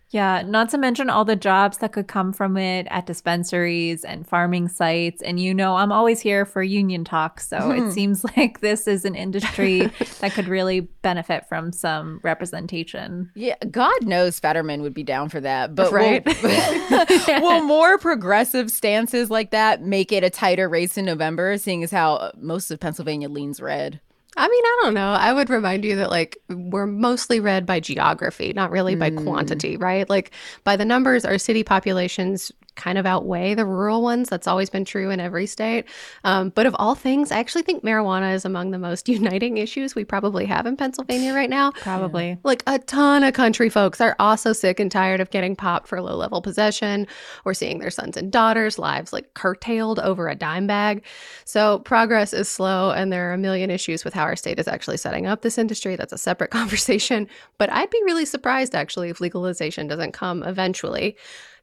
Yeah, 0.09 0.41
not 0.45 0.69
to 0.69 0.77
mention 0.77 1.09
all 1.09 1.25
the 1.25 1.35
jobs 1.35 1.79
that 1.79 1.91
could 1.91 2.07
come 2.07 2.31
from 2.31 2.55
it 2.55 2.87
at 2.89 3.05
dispensaries 3.05 4.05
and 4.05 4.25
farming 4.25 4.69
sites. 4.69 5.21
And 5.21 5.39
you 5.39 5.53
know, 5.53 5.75
I'm 5.75 5.91
always 5.91 6.21
here 6.21 6.45
for 6.45 6.63
union 6.63 7.03
talk. 7.03 7.41
So 7.41 7.71
it 7.71 7.81
hmm. 7.81 7.91
seems 7.91 8.23
like 8.37 8.61
this 8.61 8.87
is 8.87 9.03
an 9.03 9.15
industry 9.15 9.91
that 10.21 10.31
could 10.31 10.47
really 10.47 10.81
benefit 10.81 11.47
from 11.49 11.73
some 11.73 12.21
representation. 12.23 13.31
Yeah, 13.35 13.55
God 13.69 14.05
knows 14.05 14.39
Fetterman 14.39 14.81
would 14.81 14.93
be 14.93 15.03
down 15.03 15.29
for 15.29 15.41
that. 15.41 15.75
But 15.75 15.91
right. 15.91 16.25
will, 16.25 17.41
will 17.41 17.61
more 17.63 17.97
progressive 17.97 18.71
stances 18.71 19.29
like 19.29 19.51
that 19.51 19.81
make 19.81 20.11
it 20.11 20.23
a 20.23 20.29
tighter 20.29 20.69
race 20.69 20.97
in 20.97 21.05
November, 21.05 21.57
seeing 21.57 21.83
as 21.83 21.91
how 21.91 22.31
most 22.37 22.71
of 22.71 22.79
Pennsylvania 22.79 23.27
leans 23.27 23.61
red? 23.61 23.99
I 24.37 24.47
mean, 24.47 24.63
I 24.63 24.79
don't 24.83 24.93
know. 24.93 25.09
I 25.09 25.33
would 25.33 25.49
remind 25.49 25.83
you 25.83 25.95
that 25.95 26.11
like 26.11 26.37
we're 26.47 26.85
mostly 26.85 27.39
red 27.39 27.65
by 27.65 27.79
geography, 27.79 28.53
not 28.53 28.69
really 28.69 28.95
by 28.95 29.09
mm. 29.09 29.23
quantity, 29.23 29.77
right? 29.77 30.07
Like 30.07 30.31
by 30.63 30.75
the 30.75 30.85
numbers, 30.85 31.25
our 31.25 31.39
city 31.39 31.63
populations 31.63 32.51
kind 32.77 32.97
of 32.97 33.05
outweigh 33.05 33.53
the 33.53 33.65
rural 33.65 34.01
ones. 34.01 34.29
That's 34.29 34.47
always 34.47 34.69
been 34.69 34.85
true 34.85 35.09
in 35.09 35.19
every 35.19 35.47
state. 35.47 35.85
Um, 36.23 36.49
but 36.49 36.65
of 36.65 36.75
all 36.79 36.95
things, 36.95 37.31
I 37.31 37.39
actually 37.39 37.63
think 37.63 37.83
marijuana 37.83 38.33
is 38.33 38.45
among 38.45 38.71
the 38.71 38.79
most 38.79 39.09
uniting 39.17 39.57
issues 39.57 39.95
we 39.95 40.05
probably 40.05 40.45
have 40.45 40.65
in 40.65 40.77
Pennsylvania 40.77 41.33
right 41.33 41.49
now. 41.49 41.71
Probably. 41.71 42.37
Like 42.43 42.63
a 42.67 42.79
ton 42.79 43.23
of 43.23 43.33
country 43.33 43.69
folks 43.69 43.99
are 43.99 44.15
also 44.19 44.53
sick 44.53 44.79
and 44.79 44.91
tired 44.91 45.19
of 45.19 45.29
getting 45.31 45.55
popped 45.55 45.87
for 45.87 46.01
low 46.01 46.15
level 46.15 46.41
possession 46.41 47.07
or 47.43 47.53
seeing 47.53 47.79
their 47.79 47.89
sons 47.89 48.15
and 48.15 48.31
daughters' 48.31 48.79
lives 48.79 49.11
like 49.11 49.33
curtailed 49.33 49.99
over 49.99 50.29
a 50.29 50.35
dime 50.35 50.67
bag. 50.67 51.03
So 51.45 51.79
progress 51.79 52.33
is 52.33 52.47
slow, 52.47 52.91
and 52.91 53.11
there 53.11 53.29
are 53.29 53.33
a 53.33 53.37
million 53.37 53.69
issues 53.71 54.05
with 54.05 54.13
how 54.13 54.23
our 54.23 54.35
state 54.35 54.59
is 54.59 54.67
actually 54.67 54.97
setting 54.97 55.25
up 55.25 55.41
this 55.41 55.57
industry. 55.57 55.95
That's 55.95 56.13
a 56.13 56.17
separate 56.17 56.51
conversation. 56.51 57.27
But 57.57 57.71
I'd 57.71 57.89
be 57.89 58.01
really 58.05 58.25
surprised 58.25 58.75
actually 58.75 59.09
if 59.09 59.19
legalization 59.19 59.87
doesn't 59.87 60.11
come 60.11 60.43
eventually. 60.43 61.17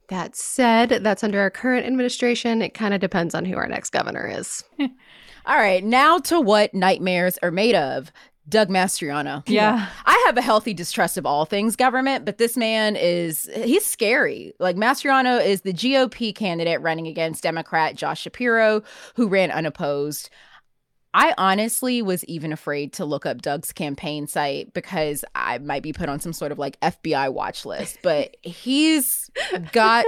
That 0.08 0.36
said, 0.36 0.90
that's 1.02 1.24
under 1.24 1.40
our 1.40 1.50
current 1.50 1.86
administration. 1.86 2.62
It 2.62 2.74
kind 2.74 2.94
of 2.94 3.00
depends 3.00 3.34
on 3.34 3.44
who 3.44 3.56
our 3.56 3.66
next 3.66 3.90
governor 3.90 4.26
is. 4.26 4.62
All 5.46 5.56
right, 5.56 5.84
now 5.84 6.18
to 6.20 6.40
what 6.40 6.74
nightmares 6.74 7.38
are 7.42 7.50
made 7.50 7.74
of. 7.74 8.12
Doug 8.48 8.68
Mastriano. 8.68 9.42
Yeah. 9.46 9.88
I 10.04 10.22
have 10.26 10.36
a 10.36 10.42
healthy 10.42 10.74
distrust 10.74 11.16
of 11.16 11.24
all 11.24 11.46
things 11.46 11.76
government, 11.76 12.26
but 12.26 12.36
this 12.36 12.56
man 12.56 12.94
is, 12.94 13.48
he's 13.54 13.86
scary. 13.86 14.52
Like 14.58 14.76
Mastriano 14.76 15.44
is 15.44 15.62
the 15.62 15.72
GOP 15.72 16.34
candidate 16.34 16.80
running 16.82 17.06
against 17.06 17.42
Democrat 17.42 17.96
Josh 17.96 18.20
Shapiro, 18.20 18.82
who 19.14 19.28
ran 19.28 19.50
unopposed. 19.50 20.28
I 21.14 21.32
honestly 21.38 22.02
was 22.02 22.24
even 22.24 22.52
afraid 22.52 22.92
to 22.94 23.04
look 23.04 23.24
up 23.24 23.40
Doug's 23.40 23.72
campaign 23.72 24.26
site 24.26 24.74
because 24.74 25.24
I 25.36 25.58
might 25.58 25.84
be 25.84 25.92
put 25.92 26.08
on 26.08 26.18
some 26.18 26.32
sort 26.32 26.50
of 26.50 26.58
like 26.58 26.78
FBI 26.80 27.32
watch 27.32 27.64
list. 27.64 27.98
But 28.02 28.36
he's 28.42 29.30
got 29.70 30.06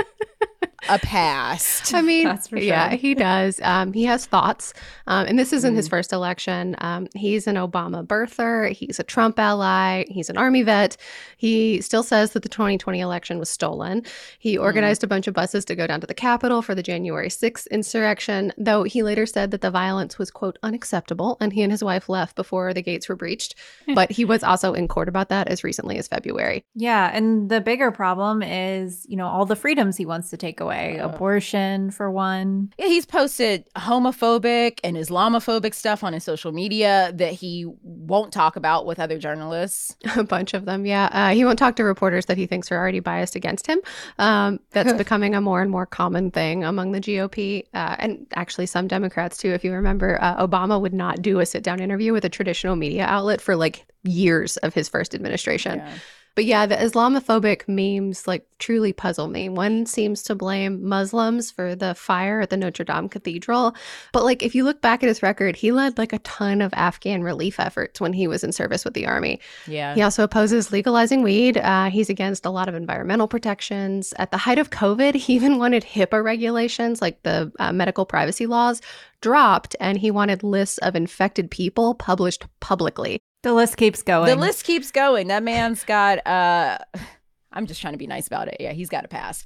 a 0.88 0.98
past. 0.98 1.92
I 1.94 2.02
mean, 2.02 2.24
That's 2.24 2.48
for 2.48 2.58
yeah, 2.58 2.90
he 2.94 3.14
does. 3.14 3.60
Um, 3.62 3.92
he 3.92 4.04
has 4.04 4.26
thoughts, 4.26 4.74
um, 5.06 5.26
and 5.26 5.38
this 5.38 5.52
isn't 5.52 5.74
his 5.74 5.86
Mhm. 5.88 5.90
first 5.90 6.12
election. 6.12 6.76
Um, 6.78 7.08
he's 7.14 7.46
an 7.46 7.56
Obama 7.56 8.06
birther. 8.06 8.70
He's 8.72 8.98
a 9.00 9.02
Trump 9.02 9.38
ally. 9.38 10.04
He's 10.08 10.28
an 10.30 10.36
Army 10.36 10.62
vet. 10.62 10.96
He 11.36 11.80
still 11.80 12.02
says 12.02 12.32
that 12.32 12.42
the 12.42 12.48
2020 12.48 13.00
election 13.00 13.38
was 13.38 13.48
stolen. 13.50 14.02
He 14.38 14.56
organized 14.58 15.02
a 15.02 15.06
bunch 15.06 15.26
of 15.26 15.34
buses 15.34 15.64
to 15.66 15.74
go 15.74 15.86
down 15.86 16.00
to 16.02 16.06
the 16.06 16.14
Capitol 16.14 16.62
for 16.62 16.74
the 16.74 16.82
January 16.82 17.30
6th 17.30 17.66
insurrection, 17.68 18.52
though 18.58 18.82
he 18.84 19.02
later 19.02 19.26
said 19.26 19.50
that 19.50 19.60
the 19.62 19.70
violence 19.70 20.18
was 20.18 20.30
quote 20.30 20.58
unacceptable, 20.62 21.36
and 21.40 21.52
he 21.52 21.62
and 21.62 21.72
his 21.72 21.82
wife 21.82 22.08
left 22.08 22.36
before 22.36 22.72
the 22.74 22.82
gates 22.82 23.08
were 23.08 23.16
breached. 23.16 23.54
but 23.94 24.10
he 24.12 24.24
was 24.24 24.42
also 24.44 24.72
in 24.74 24.88
court 24.88 25.08
about 25.08 25.28
that 25.30 25.48
as 25.48 25.64
recently 25.64 25.98
as 25.98 26.06
February. 26.08 26.64
Yeah, 26.74 27.10
and 27.12 27.48
the 27.50 27.60
bigger 27.60 27.90
problem 27.90 28.42
is, 28.42 29.04
you 29.08 29.16
know, 29.16 29.26
all 29.26 29.46
the 29.46 29.56
freedoms 29.56 29.96
he 29.96 30.06
wants 30.06 30.30
to 30.30 30.36
take 30.36 30.60
away. 30.60 30.75
Uh. 30.76 31.08
Abortion 31.08 31.90
for 31.90 32.10
one. 32.10 32.72
Yeah, 32.78 32.86
he's 32.86 33.06
posted 33.06 33.64
homophobic 33.74 34.80
and 34.84 34.96
Islamophobic 34.96 35.74
stuff 35.74 36.04
on 36.04 36.12
his 36.12 36.24
social 36.24 36.52
media 36.52 37.12
that 37.14 37.32
he 37.32 37.66
won't 37.82 38.32
talk 38.32 38.56
about 38.56 38.86
with 38.86 38.98
other 38.98 39.18
journalists. 39.18 39.96
A 40.16 40.24
bunch 40.24 40.54
of 40.54 40.64
them, 40.64 40.86
yeah. 40.86 41.08
Uh, 41.12 41.34
he 41.34 41.44
won't 41.44 41.58
talk 41.58 41.76
to 41.76 41.84
reporters 41.84 42.26
that 42.26 42.36
he 42.36 42.46
thinks 42.46 42.70
are 42.70 42.76
already 42.76 43.00
biased 43.00 43.36
against 43.36 43.66
him. 43.66 43.78
Um, 44.18 44.60
that's 44.70 44.92
becoming 45.04 45.34
a 45.34 45.40
more 45.40 45.62
and 45.62 45.70
more 45.70 45.86
common 45.86 46.30
thing 46.30 46.64
among 46.64 46.92
the 46.92 47.00
GOP 47.00 47.64
uh, 47.74 47.96
and 47.98 48.26
actually 48.34 48.66
some 48.66 48.86
Democrats 48.86 49.38
too. 49.38 49.50
If 49.50 49.64
you 49.64 49.72
remember, 49.72 50.18
uh, 50.20 50.46
Obama 50.46 50.80
would 50.80 50.94
not 50.94 51.22
do 51.22 51.40
a 51.40 51.46
sit 51.46 51.62
down 51.62 51.80
interview 51.80 52.12
with 52.12 52.24
a 52.24 52.28
traditional 52.28 52.76
media 52.76 53.04
outlet 53.04 53.40
for 53.40 53.56
like 53.56 53.86
years 54.04 54.56
of 54.58 54.74
his 54.74 54.88
first 54.88 55.14
administration. 55.14 55.78
Yeah. 55.78 55.94
But 56.36 56.44
yeah, 56.44 56.66
the 56.66 56.76
Islamophobic 56.76 57.66
memes 57.66 58.28
like 58.28 58.46
truly 58.58 58.92
puzzle 58.92 59.26
me. 59.26 59.48
One 59.48 59.86
seems 59.86 60.22
to 60.24 60.34
blame 60.34 60.86
Muslims 60.86 61.50
for 61.50 61.74
the 61.74 61.94
fire 61.94 62.42
at 62.42 62.50
the 62.50 62.58
Notre 62.58 62.84
Dame 62.84 63.08
Cathedral. 63.08 63.74
But 64.12 64.24
like 64.24 64.42
if 64.42 64.54
you 64.54 64.62
look 64.62 64.82
back 64.82 65.02
at 65.02 65.08
his 65.08 65.22
record, 65.22 65.56
he 65.56 65.72
led 65.72 65.96
like 65.96 66.12
a 66.12 66.18
ton 66.20 66.60
of 66.60 66.74
Afghan 66.74 67.22
relief 67.22 67.58
efforts 67.58 68.02
when 68.02 68.12
he 68.12 68.28
was 68.28 68.44
in 68.44 68.52
service 68.52 68.84
with 68.84 68.92
the 68.92 69.06
army. 69.06 69.40
Yeah. 69.66 69.94
He 69.94 70.02
also 70.02 70.24
opposes 70.24 70.70
legalizing 70.70 71.22
weed. 71.22 71.56
Uh, 71.56 71.88
he's 71.88 72.10
against 72.10 72.44
a 72.44 72.50
lot 72.50 72.68
of 72.68 72.74
environmental 72.74 73.28
protections. 73.28 74.12
At 74.18 74.30
the 74.30 74.36
height 74.36 74.58
of 74.58 74.68
COVID, 74.68 75.14
he 75.14 75.34
even 75.36 75.58
wanted 75.58 75.84
HIPAA 75.84 76.22
regulations, 76.22 77.00
like 77.00 77.22
the 77.22 77.50
uh, 77.58 77.72
medical 77.72 78.04
privacy 78.04 78.44
laws, 78.44 78.82
dropped, 79.22 79.74
and 79.80 79.96
he 79.96 80.10
wanted 80.10 80.42
lists 80.42 80.76
of 80.78 80.94
infected 80.94 81.50
people 81.50 81.94
published 81.94 82.44
publicly. 82.60 83.20
The 83.46 83.54
list 83.54 83.76
keeps 83.76 84.02
going. 84.02 84.26
The 84.26 84.34
list 84.34 84.64
keeps 84.64 84.90
going. 84.90 85.28
That 85.28 85.44
man's 85.44 85.84
got 85.84 86.26
uh 86.26 86.78
I'm 87.52 87.66
just 87.66 87.80
trying 87.80 87.94
to 87.94 87.98
be 87.98 88.08
nice 88.08 88.26
about 88.26 88.48
it. 88.48 88.56
Yeah, 88.58 88.72
he's 88.72 88.88
got 88.88 89.04
a 89.04 89.08
pass. 89.08 89.44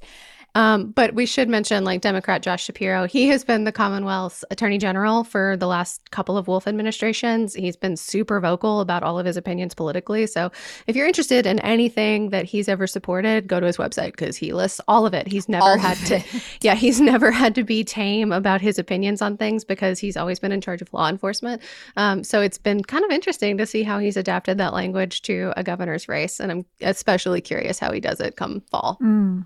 Um, 0.55 0.91
but 0.91 1.13
we 1.13 1.25
should 1.25 1.47
mention, 1.47 1.83
like 1.83 2.01
Democrat 2.01 2.41
Josh 2.41 2.65
Shapiro, 2.65 3.05
he 3.05 3.27
has 3.29 3.43
been 3.43 3.63
the 3.63 3.71
Commonwealth's 3.71 4.43
Attorney 4.51 4.77
General 4.77 5.23
for 5.23 5.55
the 5.55 5.67
last 5.67 6.11
couple 6.11 6.37
of 6.37 6.47
Wolf 6.47 6.67
administrations. 6.67 7.53
He's 7.53 7.77
been 7.77 7.95
super 7.95 8.39
vocal 8.39 8.81
about 8.81 9.03
all 9.03 9.17
of 9.17 9.25
his 9.25 9.37
opinions 9.37 9.73
politically. 9.73 10.27
So 10.27 10.51
if 10.87 10.95
you're 10.95 11.07
interested 11.07 11.45
in 11.45 11.59
anything 11.59 12.31
that 12.31 12.45
he's 12.45 12.67
ever 12.67 12.85
supported, 12.85 13.47
go 13.47 13.59
to 13.59 13.65
his 13.65 13.77
website 13.77 14.11
because 14.11 14.35
he 14.35 14.51
lists 14.51 14.81
all 14.87 15.05
of 15.05 15.13
it. 15.13 15.27
He's 15.27 15.47
never 15.47 15.63
All 15.63 15.77
had 15.77 15.97
to, 16.07 16.21
yeah, 16.61 16.75
he's 16.75 16.99
never 16.99 17.31
had 17.31 17.55
to 17.55 17.63
be 17.63 17.83
tame 17.83 18.31
about 18.31 18.59
his 18.59 18.77
opinions 18.77 19.21
on 19.21 19.37
things 19.37 19.63
because 19.63 19.99
he's 19.99 20.17
always 20.17 20.39
been 20.39 20.51
in 20.51 20.59
charge 20.59 20.81
of 20.81 20.93
law 20.93 21.07
enforcement. 21.07 21.61
Um, 21.95 22.23
so 22.23 22.41
it's 22.41 22.57
been 22.57 22.83
kind 22.83 23.05
of 23.05 23.11
interesting 23.11 23.57
to 23.57 23.65
see 23.65 23.83
how 23.83 23.99
he's 23.99 24.17
adapted 24.17 24.57
that 24.57 24.73
language 24.73 25.21
to 25.23 25.53
a 25.55 25.63
governor's 25.63 26.09
race. 26.09 26.39
And 26.39 26.51
I'm 26.51 26.65
especially 26.81 27.39
curious 27.39 27.79
how 27.79 27.91
he 27.93 28.01
does 28.01 28.19
it 28.19 28.35
come 28.35 28.61
fall. 28.69 28.97
Mm. 29.01 29.45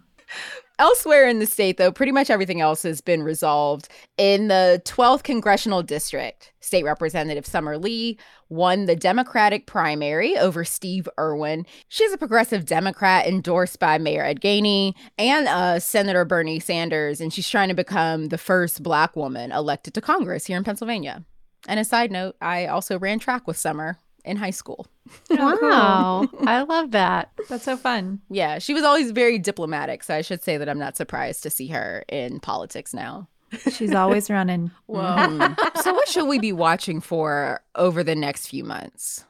Elsewhere 0.77 1.27
in 1.27 1.39
the 1.39 1.45
state, 1.45 1.77
though, 1.77 1.91
pretty 1.91 2.11
much 2.11 2.29
everything 2.29 2.59
else 2.59 2.83
has 2.83 2.99
been 2.99 3.23
resolved. 3.23 3.87
In 4.17 4.49
the 4.49 4.81
12th 4.85 5.23
congressional 5.23 5.81
district, 5.81 6.51
State 6.59 6.83
Representative 6.83 7.45
Summer 7.45 7.77
Lee 7.77 8.17
won 8.49 8.85
the 8.85 8.95
Democratic 8.95 9.67
primary 9.67 10.37
over 10.37 10.65
Steve 10.65 11.07
Irwin. 11.17 11.65
She's 11.87 12.11
a 12.11 12.17
progressive 12.17 12.65
Democrat 12.65 13.25
endorsed 13.25 13.79
by 13.79 13.97
Mayor 13.97 14.23
Ed 14.23 14.41
Gainey 14.41 14.93
and 15.17 15.47
uh, 15.47 15.79
Senator 15.79 16.25
Bernie 16.25 16.59
Sanders, 16.59 17.21
and 17.21 17.33
she's 17.33 17.49
trying 17.49 17.69
to 17.69 17.75
become 17.75 18.27
the 18.27 18.37
first 18.37 18.83
Black 18.83 19.15
woman 19.15 19.53
elected 19.53 19.93
to 19.93 20.01
Congress 20.01 20.45
here 20.45 20.57
in 20.57 20.65
Pennsylvania. 20.65 21.23
And 21.67 21.79
a 21.79 21.85
side 21.85 22.11
note, 22.11 22.35
I 22.41 22.67
also 22.67 22.99
ran 22.99 23.19
track 23.19 23.47
with 23.47 23.57
Summer 23.57 23.97
in 24.25 24.37
high 24.37 24.51
school. 24.51 24.87
Oh. 25.31 25.59
Wow. 25.61 26.27
I 26.47 26.61
love 26.63 26.91
that. 26.91 27.31
That's 27.49 27.63
so 27.63 27.77
fun. 27.77 28.21
Yeah, 28.29 28.59
she 28.59 28.73
was 28.73 28.83
always 28.83 29.11
very 29.11 29.37
diplomatic, 29.39 30.03
so 30.03 30.15
I 30.15 30.21
should 30.21 30.43
say 30.43 30.57
that 30.57 30.67
I'm 30.69 30.79
not 30.79 30.97
surprised 30.97 31.43
to 31.43 31.49
see 31.49 31.67
her 31.67 32.03
in 32.09 32.39
politics 32.39 32.93
now. 32.93 33.27
She's 33.71 33.93
always 33.93 34.29
running. 34.29 34.71
Mhm. 34.89 35.81
so, 35.83 35.93
what 35.93 36.07
should 36.07 36.25
we 36.27 36.39
be 36.39 36.51
watching 36.51 36.99
for 37.01 37.61
over 37.75 38.03
the 38.03 38.15
next 38.15 38.47
few 38.47 38.63
months? 38.63 39.23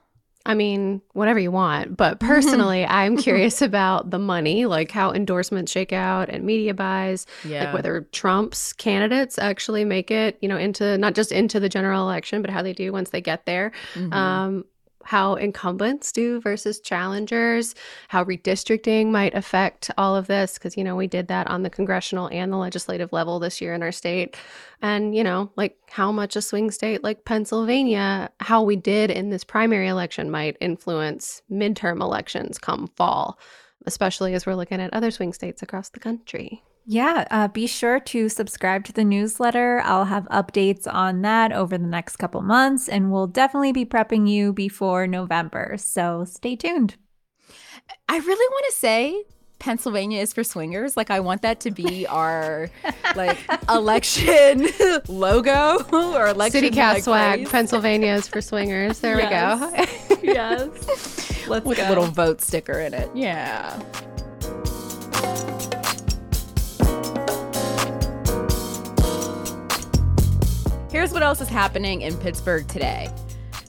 I 0.47 0.53
mean, 0.53 1.01
whatever 1.13 1.39
you 1.39 1.49
want. 1.51 1.97
But 1.97 2.19
personally, 2.31 2.85
I'm 2.85 3.17
curious 3.17 3.61
about 3.63 4.11
the 4.11 4.19
money, 4.19 4.65
like 4.67 4.91
how 4.91 5.11
endorsements 5.11 5.71
shake 5.71 5.91
out 5.91 6.29
and 6.29 6.43
media 6.45 6.73
buys, 6.73 7.25
Yeah, 7.43 7.65
like 7.65 7.73
whether 7.73 8.01
Trump's 8.11 8.71
candidates 8.73 9.37
actually 9.39 9.85
make 9.85 10.11
it, 10.11 10.37
you 10.41 10.47
know, 10.47 10.57
into 10.57 10.97
not 10.97 11.15
just 11.15 11.31
into 11.31 11.59
the 11.59 11.69
general 11.69 12.01
election, 12.03 12.41
but 12.41 12.51
how 12.51 12.61
they 12.61 12.73
do 12.73 12.91
once 12.91 13.09
they 13.09 13.21
get 13.21 13.45
there. 13.45 13.71
Mhm. 13.95 14.13
Um, 14.13 14.65
how 15.05 15.35
incumbents 15.35 16.11
do 16.11 16.41
versus 16.41 16.79
challengers, 16.79 17.75
how 18.09 18.23
redistricting 18.23 19.11
might 19.11 19.33
affect 19.33 19.91
all 19.97 20.15
of 20.15 20.27
this, 20.27 20.55
because, 20.55 20.75
you 20.75 20.83
know, 20.83 20.95
we 20.95 21.07
did 21.07 21.27
that 21.27 21.47
on 21.47 21.63
the 21.63 21.69
congressional 21.69 22.27
and 22.29 22.51
the 22.51 22.57
legislative 22.57 23.13
level 23.13 23.39
this 23.39 23.61
year 23.61 23.73
in 23.73 23.83
our 23.83 23.91
state. 23.91 24.35
And, 24.81 25.15
you 25.15 25.23
know, 25.23 25.51
like 25.55 25.77
how 25.89 26.11
much 26.11 26.35
a 26.35 26.41
swing 26.41 26.71
state 26.71 27.03
like 27.03 27.23
Pennsylvania, 27.23 28.31
how 28.39 28.63
we 28.63 28.75
did 28.75 29.11
in 29.11 29.29
this 29.29 29.43
primary 29.43 29.87
election 29.87 30.29
might 30.31 30.57
influence 30.59 31.41
midterm 31.51 32.01
elections 32.01 32.57
come 32.57 32.87
fall, 32.95 33.39
especially 33.85 34.33
as 34.33 34.45
we're 34.45 34.55
looking 34.55 34.81
at 34.81 34.93
other 34.93 35.11
swing 35.11 35.33
states 35.33 35.61
across 35.61 35.89
the 35.89 35.99
country. 35.99 36.63
Yeah, 36.87 37.25
uh, 37.31 37.47
be 37.47 37.65
sure 37.65 37.99
to 37.99 38.29
subscribe 38.29 38.85
to 38.85 38.93
the 38.93 39.03
newsletter. 39.03 39.81
I'll 39.83 40.05
have 40.05 40.25
updates 40.25 40.85
on 40.91 41.23
that 41.23 41.51
over 41.51 41.77
the 41.77 41.87
next 41.87 42.17
couple 42.17 42.41
months, 42.43 42.87
and 42.87 43.11
we'll 43.11 43.25
definitely 43.27 43.71
be 43.71 43.85
prepping 43.85 44.29
you 44.29 44.53
before 44.53 45.07
November. 45.07 45.77
So 45.77 46.25
stay 46.25 46.55
tuned. 46.55 46.95
I 48.07 48.17
really 48.17 48.47
want 48.51 48.65
to 48.69 48.77
say 48.77 49.23
Pennsylvania 49.57 50.21
is 50.21 50.31
for 50.31 50.43
swingers. 50.43 50.95
Like, 50.95 51.09
I 51.09 51.21
want 51.21 51.41
that 51.41 51.59
to 51.61 51.71
be 51.71 52.05
our 52.09 52.69
like 53.15 53.39
election 53.67 54.67
logo 55.07 55.83
or 55.91 56.27
election 56.27 56.61
City 56.61 56.69
Cat 56.69 57.03
swag, 57.03 57.39
phrase. 57.39 57.49
Pennsylvania 57.49 58.13
is 58.13 58.27
for 58.27 58.41
swingers. 58.41 58.99
There 58.99 59.15
we 59.15 59.23
go. 59.23 59.73
yes. 60.21 61.47
Let's 61.47 61.65
with 61.65 61.77
go. 61.77 61.87
a 61.87 61.89
little 61.89 62.05
vote 62.05 62.41
sticker 62.41 62.79
in 62.79 62.93
it. 62.93 63.09
Yeah. 63.15 63.81
Here's 70.95 71.11
what 71.11 71.23
else 71.23 71.41
is 71.41 71.49
happening 71.49 72.03
in 72.03 72.15
Pittsburgh 72.15 72.65
today. 72.69 73.09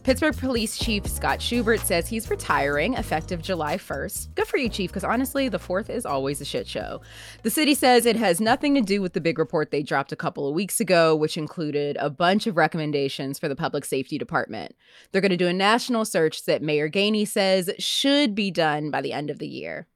Pittsburgh 0.05 0.37
Police 0.37 0.79
Chief 0.79 1.05
Scott 1.09 1.43
Schubert 1.43 1.81
says 1.81 2.07
he's 2.07 2.31
retiring 2.31 2.95
effective 2.95 3.43
July 3.43 3.79
1st. 3.79 4.37
Good 4.37 4.47
for 4.47 4.59
you, 4.59 4.69
Chief, 4.69 4.91
because 4.91 5.03
honestly, 5.03 5.49
the 5.49 5.59
4th 5.59 5.91
is 5.91 6.07
always 6.07 6.41
a 6.41 6.45
shit 6.45 6.69
show. 6.69 7.01
The 7.43 7.51
city 7.51 7.75
says 7.75 8.07
it 8.07 8.15
has 8.15 8.41
nothing 8.41 8.77
to 8.77 8.81
do 8.81 9.03
with 9.03 9.12
the 9.12 9.21
big 9.21 9.41
report 9.41 9.73
they 9.73 9.83
dropped 9.83 10.12
a 10.12 10.17
couple 10.17 10.49
of 10.49 10.55
weeks 10.55 10.79
ago, 10.79 11.17
which 11.17 11.37
included 11.37 11.97
a 11.99 12.11
bunch 12.11 12.47
of 12.47 12.57
recommendations 12.57 13.41
for 13.41 13.49
the 13.49 13.57
public 13.57 13.85
safety 13.85 14.19
department. 14.19 14.77
They're 15.11 15.21
going 15.21 15.31
to 15.31 15.37
do 15.37 15.49
a 15.49 15.53
national 15.53 16.05
search 16.05 16.45
that 16.45 16.62
Mayor 16.62 16.89
Gainey 16.89 17.27
says 17.27 17.73
should 17.77 18.37
be 18.37 18.53
done 18.53 18.93
by 18.93 19.01
the 19.01 19.12
end 19.12 19.31
of 19.31 19.41
the 19.41 19.49
year. 19.49 19.89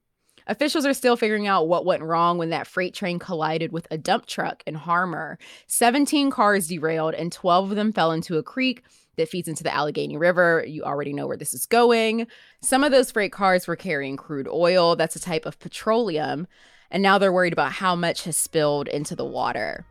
Officials 0.47 0.85
are 0.85 0.93
still 0.93 1.15
figuring 1.15 1.47
out 1.47 1.67
what 1.67 1.85
went 1.85 2.03
wrong 2.03 2.37
when 2.37 2.49
that 2.49 2.67
freight 2.67 2.93
train 2.93 3.19
collided 3.19 3.71
with 3.71 3.87
a 3.91 3.97
dump 3.97 4.25
truck 4.25 4.63
in 4.65 4.75
Harmar. 4.75 5.37
17 5.67 6.31
cars 6.31 6.67
derailed 6.67 7.13
and 7.13 7.31
12 7.31 7.71
of 7.71 7.75
them 7.75 7.93
fell 7.93 8.11
into 8.11 8.37
a 8.37 8.43
creek 8.43 8.83
that 9.17 9.29
feeds 9.29 9.47
into 9.47 9.63
the 9.63 9.73
Allegheny 9.73 10.17
River. 10.17 10.63
You 10.67 10.83
already 10.83 11.13
know 11.13 11.27
where 11.27 11.37
this 11.37 11.53
is 11.53 11.65
going. 11.65 12.27
Some 12.61 12.83
of 12.83 12.91
those 12.91 13.11
freight 13.11 13.31
cars 13.31 13.67
were 13.67 13.75
carrying 13.75 14.17
crude 14.17 14.47
oil, 14.47 14.95
that's 14.95 15.15
a 15.15 15.21
type 15.21 15.45
of 15.45 15.59
petroleum, 15.59 16.47
and 16.89 17.03
now 17.03 17.17
they're 17.17 17.33
worried 17.33 17.53
about 17.53 17.73
how 17.73 17.95
much 17.95 18.23
has 18.23 18.37
spilled 18.37 18.87
into 18.87 19.15
the 19.15 19.25
water. 19.25 19.85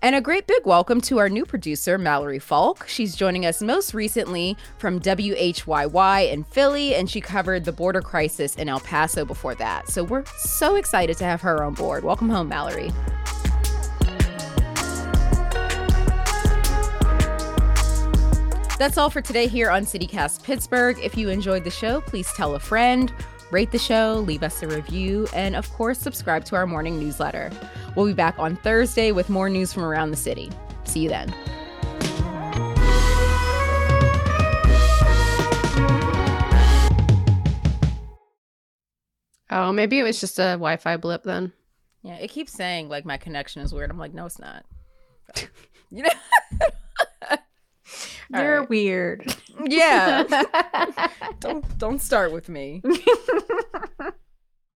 And 0.00 0.14
a 0.14 0.20
great 0.20 0.46
big 0.46 0.64
welcome 0.64 1.00
to 1.02 1.18
our 1.18 1.28
new 1.28 1.44
producer, 1.44 1.98
Mallory 1.98 2.38
Falk. 2.38 2.86
She's 2.86 3.16
joining 3.16 3.44
us 3.44 3.60
most 3.60 3.94
recently 3.94 4.56
from 4.78 5.00
WHYY 5.00 6.32
in 6.32 6.44
Philly, 6.44 6.94
and 6.94 7.10
she 7.10 7.20
covered 7.20 7.64
the 7.64 7.72
border 7.72 8.00
crisis 8.00 8.54
in 8.54 8.68
El 8.68 8.78
Paso 8.78 9.24
before 9.24 9.56
that. 9.56 9.88
So 9.88 10.04
we're 10.04 10.24
so 10.36 10.76
excited 10.76 11.18
to 11.18 11.24
have 11.24 11.40
her 11.40 11.64
on 11.64 11.74
board. 11.74 12.04
Welcome 12.04 12.28
home, 12.30 12.48
Mallory. 12.48 12.92
That's 18.78 18.96
all 18.96 19.10
for 19.10 19.20
today 19.20 19.48
here 19.48 19.68
on 19.68 19.82
CityCast 19.84 20.44
Pittsburgh. 20.44 20.96
If 21.02 21.16
you 21.16 21.28
enjoyed 21.28 21.64
the 21.64 21.70
show, 21.70 22.02
please 22.02 22.32
tell 22.34 22.54
a 22.54 22.60
friend, 22.60 23.12
rate 23.50 23.72
the 23.72 23.80
show, 23.80 24.22
leave 24.24 24.44
us 24.44 24.62
a 24.62 24.68
review, 24.68 25.26
and 25.34 25.56
of 25.56 25.68
course, 25.72 25.98
subscribe 25.98 26.44
to 26.44 26.54
our 26.54 26.68
morning 26.68 27.00
newsletter. 27.00 27.50
We'll 27.98 28.06
be 28.06 28.12
back 28.12 28.38
on 28.38 28.54
Thursday 28.54 29.10
with 29.10 29.28
more 29.28 29.50
news 29.50 29.72
from 29.72 29.82
around 29.82 30.12
the 30.12 30.16
city. 30.16 30.52
See 30.84 31.00
you 31.00 31.08
then. 31.08 31.34
Oh, 39.50 39.72
maybe 39.72 39.98
it 39.98 40.04
was 40.04 40.20
just 40.20 40.38
a 40.38 40.54
Wi 40.54 40.76
Fi 40.76 40.96
blip 40.96 41.24
then. 41.24 41.52
Yeah, 42.02 42.14
it 42.14 42.28
keeps 42.28 42.52
saying 42.52 42.88
like 42.88 43.04
my 43.04 43.16
connection 43.16 43.62
is 43.62 43.74
weird. 43.74 43.90
I'm 43.90 43.98
like, 43.98 44.14
no, 44.14 44.26
it's 44.26 44.38
not. 44.38 44.64
you 45.90 46.04
know? 46.04 46.10
You're 48.30 48.60
right. 48.60 48.68
weird. 48.70 49.36
Yeah. 49.64 50.22
don't 51.40 51.78
don't 51.78 52.00
start 52.00 52.30
with 52.30 52.48
me. 52.48 52.80